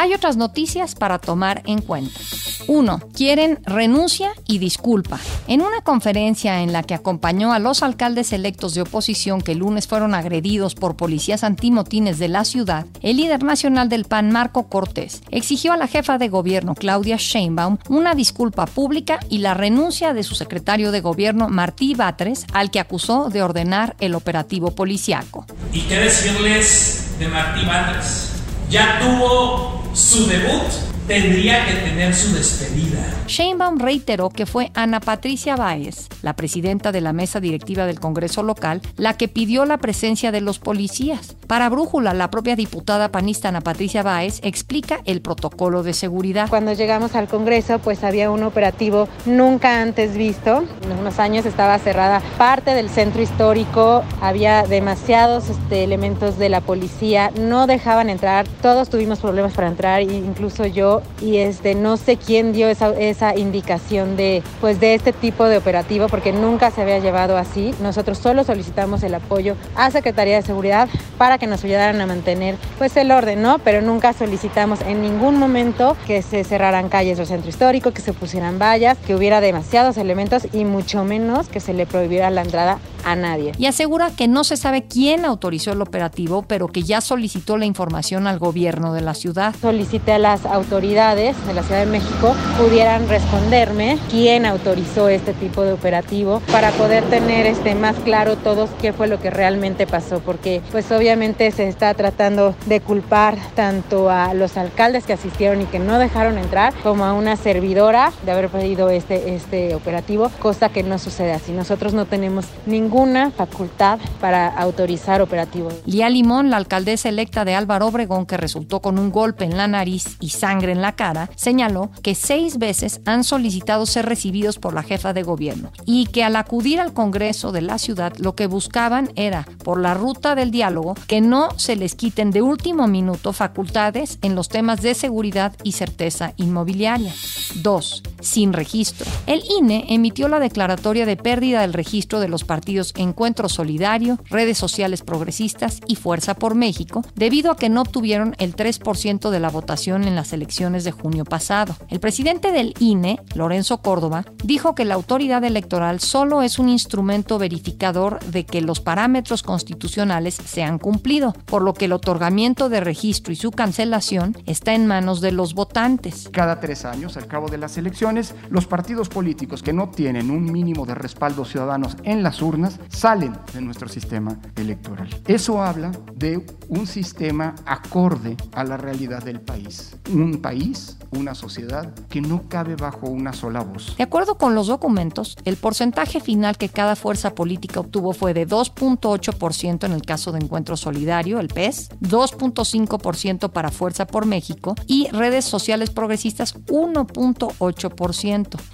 Hay 0.00 0.14
otras 0.14 0.36
noticias 0.36 0.94
para 0.94 1.18
tomar 1.18 1.60
en 1.66 1.82
cuenta. 1.82 2.20
1. 2.68 3.00
Quieren 3.16 3.58
renuncia 3.64 4.30
y 4.46 4.58
disculpa. 4.58 5.18
En 5.48 5.60
una 5.60 5.80
conferencia 5.80 6.62
en 6.62 6.72
la 6.72 6.84
que 6.84 6.94
acompañó 6.94 7.52
a 7.52 7.58
los 7.58 7.82
alcaldes 7.82 8.32
electos 8.32 8.74
de 8.74 8.82
oposición 8.82 9.40
que 9.40 9.52
el 9.52 9.58
lunes 9.58 9.88
fueron 9.88 10.14
agredidos 10.14 10.76
por 10.76 10.94
policías 10.94 11.42
antimotines 11.42 12.20
de 12.20 12.28
la 12.28 12.44
ciudad, 12.44 12.86
el 13.02 13.16
líder 13.16 13.42
nacional 13.42 13.88
del 13.88 14.04
PAN, 14.04 14.30
Marco 14.30 14.68
Cortés, 14.68 15.20
exigió 15.32 15.72
a 15.72 15.76
la 15.76 15.88
jefa 15.88 16.16
de 16.16 16.28
gobierno, 16.28 16.76
Claudia 16.76 17.16
Sheinbaum, 17.18 17.78
una 17.88 18.14
disculpa 18.14 18.66
pública 18.66 19.18
y 19.28 19.38
la 19.38 19.54
renuncia 19.54 20.14
de 20.14 20.22
su 20.22 20.36
secretario 20.36 20.92
de 20.92 21.00
gobierno, 21.00 21.48
Martí 21.48 21.94
Batres, 21.94 22.46
al 22.52 22.70
que 22.70 22.78
acusó 22.78 23.30
de 23.30 23.42
ordenar 23.42 23.96
el 23.98 24.14
operativo 24.14 24.70
policiaco. 24.70 25.44
¿Y 25.72 25.80
qué 25.80 25.96
decirles 25.96 27.16
de 27.18 27.26
Martí 27.26 27.66
Batres? 27.66 28.30
Ya 28.70 29.00
tuvo 29.00 29.77
su 29.98 30.28
debut 30.28 30.97
tendría 31.08 31.64
que 31.64 31.72
tener 31.72 32.14
su 32.14 32.34
despedida. 32.34 32.98
Sheinbaum 33.26 33.78
reiteró 33.78 34.28
que 34.28 34.46
fue 34.46 34.70
Ana 34.74 35.00
Patricia 35.00 35.56
Báez, 35.56 36.08
la 36.22 36.36
presidenta 36.36 36.92
de 36.92 37.00
la 37.00 37.12
mesa 37.12 37.40
directiva 37.40 37.86
del 37.86 37.98
Congreso 37.98 38.42
local, 38.42 38.82
la 38.96 39.16
que 39.16 39.28
pidió 39.28 39.64
la 39.64 39.78
presencia 39.78 40.30
de 40.32 40.42
los 40.42 40.58
policías. 40.58 41.34
Para 41.46 41.70
Brújula, 41.70 42.12
la 42.12 42.30
propia 42.30 42.56
diputada 42.56 43.10
panista 43.10 43.48
Ana 43.48 43.62
Patricia 43.62 44.02
Báez 44.02 44.40
explica 44.42 45.00
el 45.06 45.22
protocolo 45.22 45.82
de 45.82 45.94
seguridad. 45.94 46.48
Cuando 46.50 46.74
llegamos 46.74 47.14
al 47.14 47.26
Congreso, 47.26 47.78
pues 47.78 48.04
había 48.04 48.30
un 48.30 48.42
operativo 48.42 49.08
nunca 49.24 49.80
antes 49.80 50.16
visto. 50.16 50.64
En 50.84 50.92
unos 50.92 51.18
años 51.18 51.46
estaba 51.46 51.78
cerrada 51.78 52.20
parte 52.36 52.74
del 52.74 52.90
centro 52.90 53.22
histórico, 53.22 54.04
había 54.20 54.64
demasiados 54.64 55.48
este, 55.48 55.84
elementos 55.84 56.38
de 56.38 56.50
la 56.50 56.60
policía, 56.60 57.30
no 57.38 57.66
dejaban 57.66 58.10
entrar, 58.10 58.46
todos 58.60 58.90
tuvimos 58.90 59.20
problemas 59.20 59.54
para 59.54 59.68
entrar, 59.68 60.02
incluso 60.02 60.66
yo 60.66 60.97
y 61.20 61.38
este 61.38 61.74
no 61.74 61.96
sé 61.96 62.16
quién 62.16 62.52
dio 62.52 62.68
esa, 62.68 62.90
esa 62.98 63.36
indicación 63.36 64.16
de 64.16 64.42
pues 64.60 64.80
de 64.80 64.94
este 64.94 65.12
tipo 65.12 65.44
de 65.44 65.56
operativo 65.56 66.08
porque 66.08 66.32
nunca 66.32 66.70
se 66.70 66.82
había 66.82 66.98
llevado 66.98 67.36
así. 67.36 67.74
Nosotros 67.80 68.18
solo 68.18 68.44
solicitamos 68.44 69.02
el 69.02 69.14
apoyo 69.14 69.56
a 69.76 69.90
Secretaría 69.90 70.36
de 70.36 70.42
Seguridad 70.42 70.88
para 71.16 71.38
que 71.38 71.46
nos 71.46 71.64
ayudaran 71.64 72.00
a 72.00 72.06
mantener 72.06 72.56
pues 72.78 72.96
el 72.96 73.10
orden, 73.10 73.42
¿no? 73.42 73.58
Pero 73.58 73.82
nunca 73.82 74.12
solicitamos 74.12 74.80
en 74.82 75.02
ningún 75.02 75.38
momento 75.38 75.96
que 76.06 76.22
se 76.22 76.44
cerraran 76.44 76.88
calles 76.88 77.18
del 77.18 77.26
centro 77.26 77.48
histórico, 77.48 77.92
que 77.92 78.02
se 78.02 78.12
pusieran 78.12 78.58
vallas, 78.58 78.98
que 79.06 79.14
hubiera 79.14 79.40
demasiados 79.40 79.96
elementos 79.96 80.46
y 80.52 80.64
mucho 80.64 81.04
menos 81.04 81.48
que 81.48 81.60
se 81.60 81.74
le 81.74 81.86
prohibiera 81.86 82.30
la 82.30 82.42
entrada 82.42 82.78
a 83.10 83.16
nadie. 83.16 83.52
Y 83.58 83.66
asegura 83.66 84.10
que 84.10 84.28
no 84.28 84.44
se 84.44 84.56
sabe 84.56 84.84
quién 84.84 85.24
autorizó 85.24 85.72
el 85.72 85.82
operativo, 85.82 86.42
pero 86.42 86.68
que 86.68 86.82
ya 86.82 87.00
solicitó 87.00 87.56
la 87.56 87.66
información 87.66 88.26
al 88.26 88.38
gobierno 88.38 88.92
de 88.92 89.00
la 89.00 89.14
ciudad. 89.14 89.54
Solicité 89.60 90.12
a 90.12 90.18
las 90.18 90.44
autoridades 90.46 91.36
de 91.46 91.54
la 91.54 91.62
Ciudad 91.62 91.80
de 91.80 91.90
México 91.90 92.34
pudieran 92.58 93.08
responderme 93.08 93.98
quién 94.10 94.46
autorizó 94.46 95.08
este 95.08 95.32
tipo 95.32 95.62
de 95.62 95.72
operativo 95.72 96.40
para 96.52 96.70
poder 96.72 97.04
tener 97.04 97.46
este 97.46 97.74
más 97.74 97.96
claro 97.96 98.36
todos 98.36 98.70
qué 98.80 98.92
fue 98.92 99.06
lo 99.06 99.20
que 99.20 99.30
realmente 99.30 99.86
pasó, 99.86 100.20
porque 100.20 100.60
pues 100.70 100.90
obviamente 100.90 101.50
se 101.50 101.68
está 101.68 101.94
tratando 101.94 102.54
de 102.66 102.80
culpar 102.80 103.36
tanto 103.54 104.10
a 104.10 104.34
los 104.34 104.56
alcaldes 104.56 105.04
que 105.04 105.12
asistieron 105.12 105.62
y 105.62 105.66
que 105.66 105.78
no 105.78 105.98
dejaron 105.98 106.38
entrar, 106.38 106.74
como 106.82 107.04
a 107.04 107.12
una 107.12 107.36
servidora 107.36 108.12
de 108.24 108.32
haber 108.32 108.48
pedido 108.48 108.90
este, 108.90 109.34
este 109.34 109.74
operativo, 109.74 110.30
cosa 110.40 110.68
que 110.68 110.82
no 110.82 110.98
sucede 110.98 111.32
así. 111.32 111.52
Nosotros 111.52 111.94
no 111.94 112.06
tenemos 112.06 112.46
ningún 112.66 112.97
ninguna 112.98 113.30
facultad 113.30 114.00
para 114.20 114.48
autorizar 114.48 115.22
operativos. 115.22 115.72
Lía 115.86 116.08
Limón, 116.08 116.50
la 116.50 116.56
alcaldesa 116.56 117.08
electa 117.08 117.44
de 117.44 117.54
Álvaro 117.54 117.86
Obregón, 117.86 118.26
que 118.26 118.36
resultó 118.36 118.80
con 118.80 118.98
un 118.98 119.12
golpe 119.12 119.44
en 119.44 119.56
la 119.56 119.68
nariz 119.68 120.16
y 120.18 120.30
sangre 120.30 120.72
en 120.72 120.82
la 120.82 120.96
cara, 120.96 121.30
señaló 121.36 121.90
que 122.02 122.16
seis 122.16 122.58
veces 122.58 123.00
han 123.04 123.22
solicitado 123.22 123.86
ser 123.86 124.06
recibidos 124.06 124.58
por 124.58 124.74
la 124.74 124.82
jefa 124.82 125.12
de 125.12 125.22
gobierno 125.22 125.70
y 125.86 126.06
que 126.06 126.24
al 126.24 126.34
acudir 126.34 126.80
al 126.80 126.92
Congreso 126.92 127.52
de 127.52 127.62
la 127.62 127.78
ciudad 127.78 128.12
lo 128.18 128.34
que 128.34 128.48
buscaban 128.48 129.12
era, 129.14 129.46
por 129.62 129.80
la 129.80 129.94
ruta 129.94 130.34
del 130.34 130.50
diálogo, 130.50 130.94
que 131.06 131.20
no 131.20 131.50
se 131.56 131.76
les 131.76 131.94
quiten 131.94 132.32
de 132.32 132.42
último 132.42 132.88
minuto 132.88 133.32
facultades 133.32 134.18
en 134.22 134.34
los 134.34 134.48
temas 134.48 134.82
de 134.82 134.94
seguridad 134.94 135.54
y 135.62 135.72
certeza 135.72 136.32
inmobiliaria. 136.36 137.14
2. 137.62 138.02
Sin 138.20 138.52
registro. 138.52 139.06
El 139.26 139.42
INE 139.58 139.86
emitió 139.88 140.28
la 140.28 140.40
declaratoria 140.40 141.06
de 141.06 141.16
pérdida 141.16 141.60
del 141.60 141.72
registro 141.72 142.20
de 142.20 142.28
los 142.28 142.44
partidos 142.44 142.92
Encuentro 142.96 143.48
Solidario, 143.48 144.18
Redes 144.30 144.58
Sociales 144.58 145.02
Progresistas 145.02 145.80
y 145.86 145.96
Fuerza 145.96 146.34
por 146.34 146.54
México, 146.54 147.02
debido 147.14 147.50
a 147.50 147.56
que 147.56 147.68
no 147.68 147.82
obtuvieron 147.82 148.34
el 148.38 148.56
3% 148.56 149.30
de 149.30 149.40
la 149.40 149.50
votación 149.50 150.04
en 150.04 150.14
las 150.14 150.32
elecciones 150.32 150.84
de 150.84 150.92
junio 150.92 151.24
pasado. 151.24 151.76
El 151.88 152.00
presidente 152.00 152.52
del 152.52 152.74
INE, 152.78 153.20
Lorenzo 153.34 153.78
Córdoba, 153.78 154.24
dijo 154.44 154.74
que 154.74 154.84
la 154.84 154.94
autoridad 154.94 155.44
electoral 155.44 156.00
solo 156.00 156.42
es 156.42 156.58
un 156.58 156.68
instrumento 156.68 157.38
verificador 157.38 158.20
de 158.26 158.44
que 158.44 158.60
los 158.60 158.80
parámetros 158.80 159.42
constitucionales 159.42 160.34
se 160.34 160.62
han 160.62 160.78
cumplido, 160.78 161.32
por 161.44 161.62
lo 161.62 161.74
que 161.74 161.84
el 161.84 161.92
otorgamiento 161.92 162.68
de 162.68 162.80
registro 162.80 163.32
y 163.32 163.36
su 163.36 163.50
cancelación 163.50 164.36
está 164.46 164.74
en 164.74 164.86
manos 164.86 165.20
de 165.20 165.32
los 165.32 165.54
votantes. 165.54 166.28
Cada 166.32 166.60
tres 166.60 166.84
años, 166.84 167.16
al 167.16 167.26
cabo 167.26 167.48
de 167.48 167.58
las 167.58 167.76
elecciones, 167.76 168.07
los 168.50 168.66
partidos 168.66 169.08
políticos 169.08 169.62
que 169.62 169.72
no 169.72 169.90
tienen 169.90 170.30
un 170.30 170.50
mínimo 170.50 170.86
de 170.86 170.94
respaldo 170.94 171.44
ciudadanos 171.44 171.96
en 172.04 172.22
las 172.22 172.40
urnas 172.40 172.80
salen 172.88 173.36
de 173.52 173.60
nuestro 173.60 173.88
sistema 173.88 174.38
electoral. 174.56 175.08
Eso 175.26 175.62
habla 175.62 175.92
de 176.14 176.44
un 176.68 176.86
sistema 176.86 177.54
acorde 177.66 178.36
a 178.52 178.64
la 178.64 178.76
realidad 178.76 179.22
del 179.22 179.40
país. 179.40 179.96
Un 180.12 180.40
país, 180.40 180.98
una 181.12 181.34
sociedad 181.34 181.94
que 182.08 182.20
no 182.20 182.48
cabe 182.48 182.76
bajo 182.76 183.08
una 183.08 183.32
sola 183.32 183.60
voz. 183.60 183.96
De 183.96 184.04
acuerdo 184.04 184.38
con 184.38 184.54
los 184.54 184.66
documentos, 184.66 185.36
el 185.44 185.56
porcentaje 185.56 186.20
final 186.20 186.56
que 186.56 186.68
cada 186.68 186.96
fuerza 186.96 187.34
política 187.34 187.80
obtuvo 187.80 188.12
fue 188.12 188.34
de 188.34 188.46
2.8% 188.46 189.84
en 189.84 189.92
el 189.92 190.02
caso 190.02 190.32
de 190.32 190.38
Encuentro 190.38 190.76
Solidario, 190.76 191.40
el 191.40 191.48
PES, 191.48 191.90
2.5% 192.00 193.50
para 193.50 193.70
Fuerza 193.70 194.06
por 194.06 194.26
México 194.26 194.74
y 194.86 195.08
redes 195.08 195.44
sociales 195.44 195.90
progresistas 195.90 196.54
1.8%. 196.66 197.97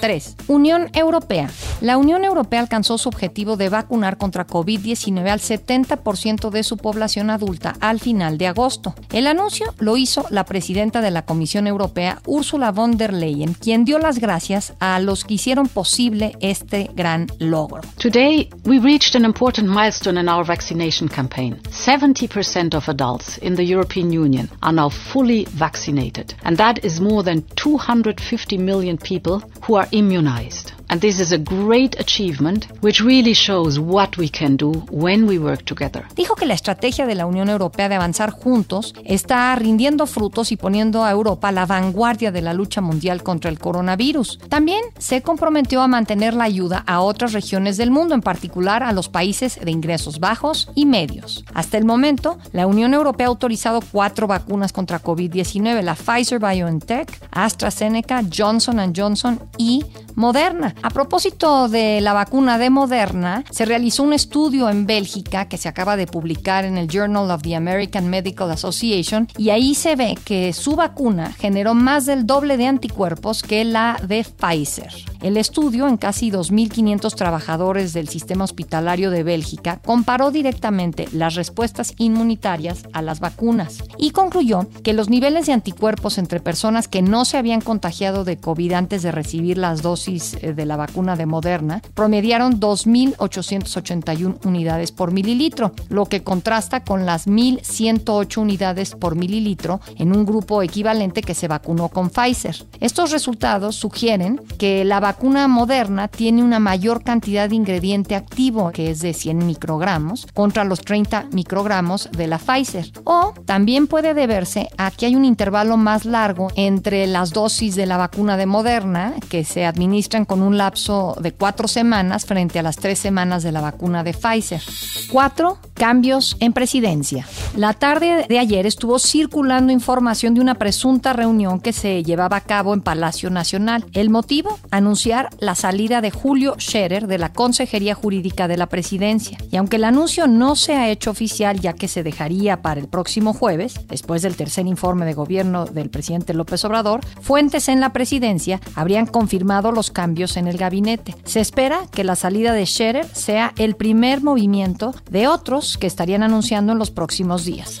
3. 0.00 0.36
Unión 0.48 0.90
Europea. 0.92 1.50
La 1.80 1.96
Unión 1.96 2.24
Europea 2.24 2.60
alcanzó 2.60 2.98
su 2.98 3.08
objetivo 3.08 3.56
de 3.56 3.68
vacunar 3.68 4.16
contra 4.18 4.46
COVID-19 4.46 5.28
al 5.28 5.40
70% 5.40 6.50
de 6.50 6.62
su 6.62 6.76
población 6.76 7.30
adulta 7.30 7.74
al 7.80 8.00
final 8.00 8.38
de 8.38 8.46
agosto. 8.46 8.94
El 9.12 9.26
anuncio 9.26 9.74
lo 9.78 9.96
hizo 9.96 10.24
la 10.30 10.44
presidenta 10.44 11.00
de 11.00 11.10
la 11.10 11.22
Comisión 11.22 11.66
Europea, 11.66 12.20
Ursula 12.26 12.72
von 12.72 12.96
der 12.96 13.12
Leyen, 13.12 13.54
quien 13.54 13.84
dio 13.84 13.98
las 13.98 14.18
gracias 14.18 14.74
a 14.80 14.98
los 15.00 15.24
que 15.24 15.34
hicieron 15.34 15.68
posible 15.68 16.36
este 16.40 16.90
gran 16.94 17.26
logro. 17.38 17.82
Today, 17.96 18.48
we 18.64 18.78
reached 18.78 19.14
an 19.14 19.24
important 19.24 19.68
milestone 19.68 20.20
in 20.20 20.28
our 20.28 20.44
vaccination 20.44 21.08
campaign. 21.08 21.60
70% 21.70 22.74
of 22.74 22.88
adults 22.88 23.38
in 23.38 23.56
the 23.56 23.64
European 23.64 24.12
Union 24.12 24.48
are 24.60 24.74
now 24.74 24.88
fully 24.88 25.46
vaccinated, 25.52 26.34
and 26.44 26.56
that 26.56 26.78
is 26.88 27.02
more 27.02 27.22
than 27.22 27.42
250 27.54 28.56
million 28.56 28.96
people 28.96 29.40
who 29.64 29.74
are 29.74 29.86
immunized. 29.92 30.72
And 30.88 31.00
this 31.00 31.20
is 31.20 31.32
a 31.32 31.38
great 31.38 31.98
achievement 32.00 32.66
which 32.80 33.00
really 33.00 33.34
shows 33.34 33.78
what 33.78 34.16
we 34.16 34.28
can 34.28 34.56
do 34.56 34.72
when 34.90 35.28
we 35.28 35.38
work 35.38 35.64
together. 35.64 36.04
Dijo 36.16 36.34
que 36.34 36.46
la 36.46 36.54
estrategia 36.54 37.06
de 37.06 37.14
la 37.14 37.26
Unión 37.26 37.48
Europea 37.48 37.88
de 37.88 37.96
avanzar 37.96 38.30
juntos 38.30 38.94
está 39.04 39.54
rindiendo 39.56 40.06
frutos 40.06 40.50
y 40.50 40.56
poniendo 40.56 41.04
a 41.04 41.10
Europa 41.10 41.48
a 41.48 41.52
la 41.52 41.66
vanguardia 41.66 42.32
de 42.32 42.42
la 42.42 42.54
lucha 42.54 42.80
mundial 42.80 43.22
contra 43.22 43.50
el 43.50 43.58
coronavirus. 43.58 44.38
También 44.48 44.82
se 44.98 45.22
comprometió 45.22 45.82
a 45.82 45.88
mantener 45.88 46.34
la 46.34 46.44
ayuda 46.44 46.84
a 46.86 47.00
otras 47.00 47.32
regiones 47.32 47.76
del 47.76 47.90
mundo, 47.90 48.14
en 48.14 48.22
particular 48.22 48.82
a 48.82 48.92
los 48.92 49.08
países 49.08 49.60
de 49.62 49.70
ingresos 49.70 50.20
bajos 50.20 50.70
y 50.74 50.86
medios. 50.86 51.44
Hasta 51.54 51.76
el 51.76 51.84
momento, 51.84 52.38
la 52.52 52.66
Unión 52.66 52.94
Europea 52.94 53.26
ha 53.26 53.30
autorizado 53.30 53.80
cuatro 53.92 54.26
vacunas 54.26 54.72
contra 54.72 55.02
COVID-19, 55.02 55.82
la 55.82 55.94
Pfizer 55.94 56.38
BioNTech, 56.38 57.28
AstraZeneca, 57.30 58.22
Johnson 58.34 58.78
Johnson 58.94 59.40
y 59.56 59.84
Moderna. 60.14 60.74
A 60.80 60.90
propósito 60.90 61.68
de 61.68 62.00
la 62.00 62.12
vacuna 62.12 62.56
de 62.56 62.70
Moderna, 62.70 63.44
se 63.50 63.64
realizó 63.64 64.04
un 64.04 64.12
estudio 64.12 64.70
en 64.70 64.86
Bélgica 64.86 65.48
que 65.48 65.58
se 65.58 65.68
acaba 65.68 65.96
de 65.96 66.06
publicar 66.06 66.64
en 66.64 66.78
el 66.78 66.88
Journal 66.88 67.30
of 67.30 67.42
the 67.42 67.56
American 67.56 68.08
Medical 68.08 68.50
Association 68.52 69.26
y 69.36 69.50
ahí 69.50 69.74
se 69.74 69.96
ve 69.96 70.16
que 70.24 70.52
su 70.52 70.76
vacuna 70.76 71.32
generó 71.32 71.74
más 71.74 72.06
del 72.06 72.26
doble 72.26 72.56
de 72.56 72.68
anticuerpos 72.68 73.42
que 73.42 73.64
la 73.64 74.00
de 74.06 74.24
Pfizer. 74.24 74.92
El 75.20 75.36
estudio, 75.36 75.88
en 75.88 75.96
casi 75.96 76.30
2.500 76.30 77.12
trabajadores 77.16 77.92
del 77.92 78.08
sistema 78.08 78.44
hospitalario 78.44 79.10
de 79.10 79.24
Bélgica, 79.24 79.80
comparó 79.84 80.30
directamente 80.30 81.08
las 81.12 81.34
respuestas 81.34 81.92
inmunitarias 81.98 82.84
a 82.92 83.02
las 83.02 83.18
vacunas 83.18 83.78
y 83.98 84.12
concluyó 84.12 84.68
que 84.84 84.92
los 84.92 85.10
niveles 85.10 85.46
de 85.46 85.54
anticuerpos 85.54 86.18
entre 86.18 86.38
personas 86.38 86.86
que 86.86 87.02
no 87.02 87.24
se 87.24 87.36
habían 87.36 87.60
contagiado 87.60 88.22
de 88.22 88.36
COVID 88.36 88.72
antes 88.74 89.02
de 89.02 89.10
recibir 89.10 89.58
las 89.58 89.82
dosis 89.82 90.38
de 90.40 90.67
la 90.68 90.76
vacuna 90.76 91.16
de 91.16 91.26
Moderna 91.26 91.82
promediaron 91.94 92.60
2.881 92.60 94.46
unidades 94.46 94.92
por 94.92 95.12
mililitro, 95.12 95.72
lo 95.88 96.06
que 96.06 96.22
contrasta 96.22 96.84
con 96.84 97.06
las 97.06 97.26
1.108 97.26 98.38
unidades 98.38 98.94
por 98.94 99.16
mililitro 99.16 99.80
en 99.96 100.14
un 100.14 100.24
grupo 100.24 100.62
equivalente 100.62 101.22
que 101.22 101.34
se 101.34 101.48
vacunó 101.48 101.88
con 101.88 102.10
Pfizer. 102.10 102.56
Estos 102.80 103.10
resultados 103.10 103.76
sugieren 103.76 104.40
que 104.58 104.84
la 104.84 105.00
vacuna 105.00 105.48
Moderna 105.48 106.08
tiene 106.08 106.42
una 106.42 106.58
mayor 106.58 107.02
cantidad 107.02 107.48
de 107.48 107.56
ingrediente 107.56 108.14
activo, 108.14 108.70
que 108.70 108.90
es 108.90 109.00
de 109.00 109.14
100 109.14 109.46
microgramos, 109.46 110.26
contra 110.34 110.64
los 110.64 110.80
30 110.80 111.28
microgramos 111.32 112.10
de 112.12 112.26
la 112.26 112.38
Pfizer. 112.38 112.92
O 113.04 113.32
también 113.46 113.86
puede 113.86 114.14
deberse 114.14 114.68
a 114.76 114.90
que 114.90 115.06
hay 115.06 115.16
un 115.16 115.24
intervalo 115.24 115.76
más 115.76 116.04
largo 116.04 116.48
entre 116.54 117.06
las 117.06 117.32
dosis 117.32 117.74
de 117.74 117.86
la 117.86 117.96
vacuna 117.96 118.36
de 118.36 118.46
Moderna, 118.46 119.14
que 119.28 119.44
se 119.44 119.64
administra 119.64 120.24
con 120.24 120.42
lapso 120.58 121.16
de 121.20 121.32
cuatro 121.32 121.68
semanas 121.68 122.26
frente 122.26 122.58
a 122.58 122.62
las 122.62 122.76
tres 122.76 122.98
semanas 122.98 123.42
de 123.42 123.52
la 123.52 123.60
vacuna 123.60 124.04
de 124.04 124.12
Pfizer. 124.12 124.62
Cuatro, 125.10 125.58
cambios 125.78 126.36
en 126.40 126.52
presidencia. 126.52 127.26
La 127.56 127.72
tarde 127.72 128.26
de 128.28 128.38
ayer 128.38 128.66
estuvo 128.66 128.98
circulando 128.98 129.72
información 129.72 130.34
de 130.34 130.40
una 130.40 130.56
presunta 130.56 131.12
reunión 131.12 131.60
que 131.60 131.72
se 131.72 132.02
llevaba 132.02 132.36
a 132.36 132.40
cabo 132.42 132.74
en 132.74 132.82
Palacio 132.82 133.30
Nacional. 133.30 133.86
El 133.92 134.10
motivo, 134.10 134.58
anunciar 134.72 135.30
la 135.38 135.54
salida 135.54 136.00
de 136.00 136.10
Julio 136.10 136.56
Scherer 136.58 137.06
de 137.06 137.18
la 137.18 137.32
Consejería 137.32 137.94
Jurídica 137.94 138.48
de 138.48 138.56
la 138.56 138.66
Presidencia. 138.66 139.38
Y 139.52 139.56
aunque 139.56 139.76
el 139.76 139.84
anuncio 139.84 140.26
no 140.26 140.56
se 140.56 140.74
ha 140.74 140.90
hecho 140.90 141.12
oficial 141.12 141.60
ya 141.60 141.74
que 141.74 141.86
se 141.86 142.02
dejaría 142.02 142.60
para 142.60 142.80
el 142.80 142.88
próximo 142.88 143.32
jueves, 143.32 143.80
después 143.88 144.22
del 144.22 144.36
tercer 144.36 144.66
informe 144.66 145.06
de 145.06 145.14
gobierno 145.14 145.64
del 145.64 145.90
presidente 145.90 146.34
López 146.34 146.64
Obrador, 146.64 147.04
fuentes 147.20 147.68
en 147.68 147.78
la 147.78 147.92
presidencia 147.92 148.60
habrían 148.74 149.06
confirmado 149.06 149.70
los 149.70 149.92
cambios 149.92 150.36
en 150.36 150.48
el 150.48 150.58
gabinete. 150.58 151.14
Se 151.24 151.38
espera 151.38 151.82
que 151.92 152.02
la 152.02 152.16
salida 152.16 152.52
de 152.52 152.66
Scherer 152.66 153.06
sea 153.12 153.52
el 153.58 153.76
primer 153.76 154.22
movimiento 154.22 154.92
de 155.08 155.28
otros 155.28 155.67
que 155.76 155.86
estarían 155.86 156.22
anunciando 156.22 156.72
en 156.72 156.78
los 156.78 156.90
próximos 156.90 157.44
días. 157.44 157.80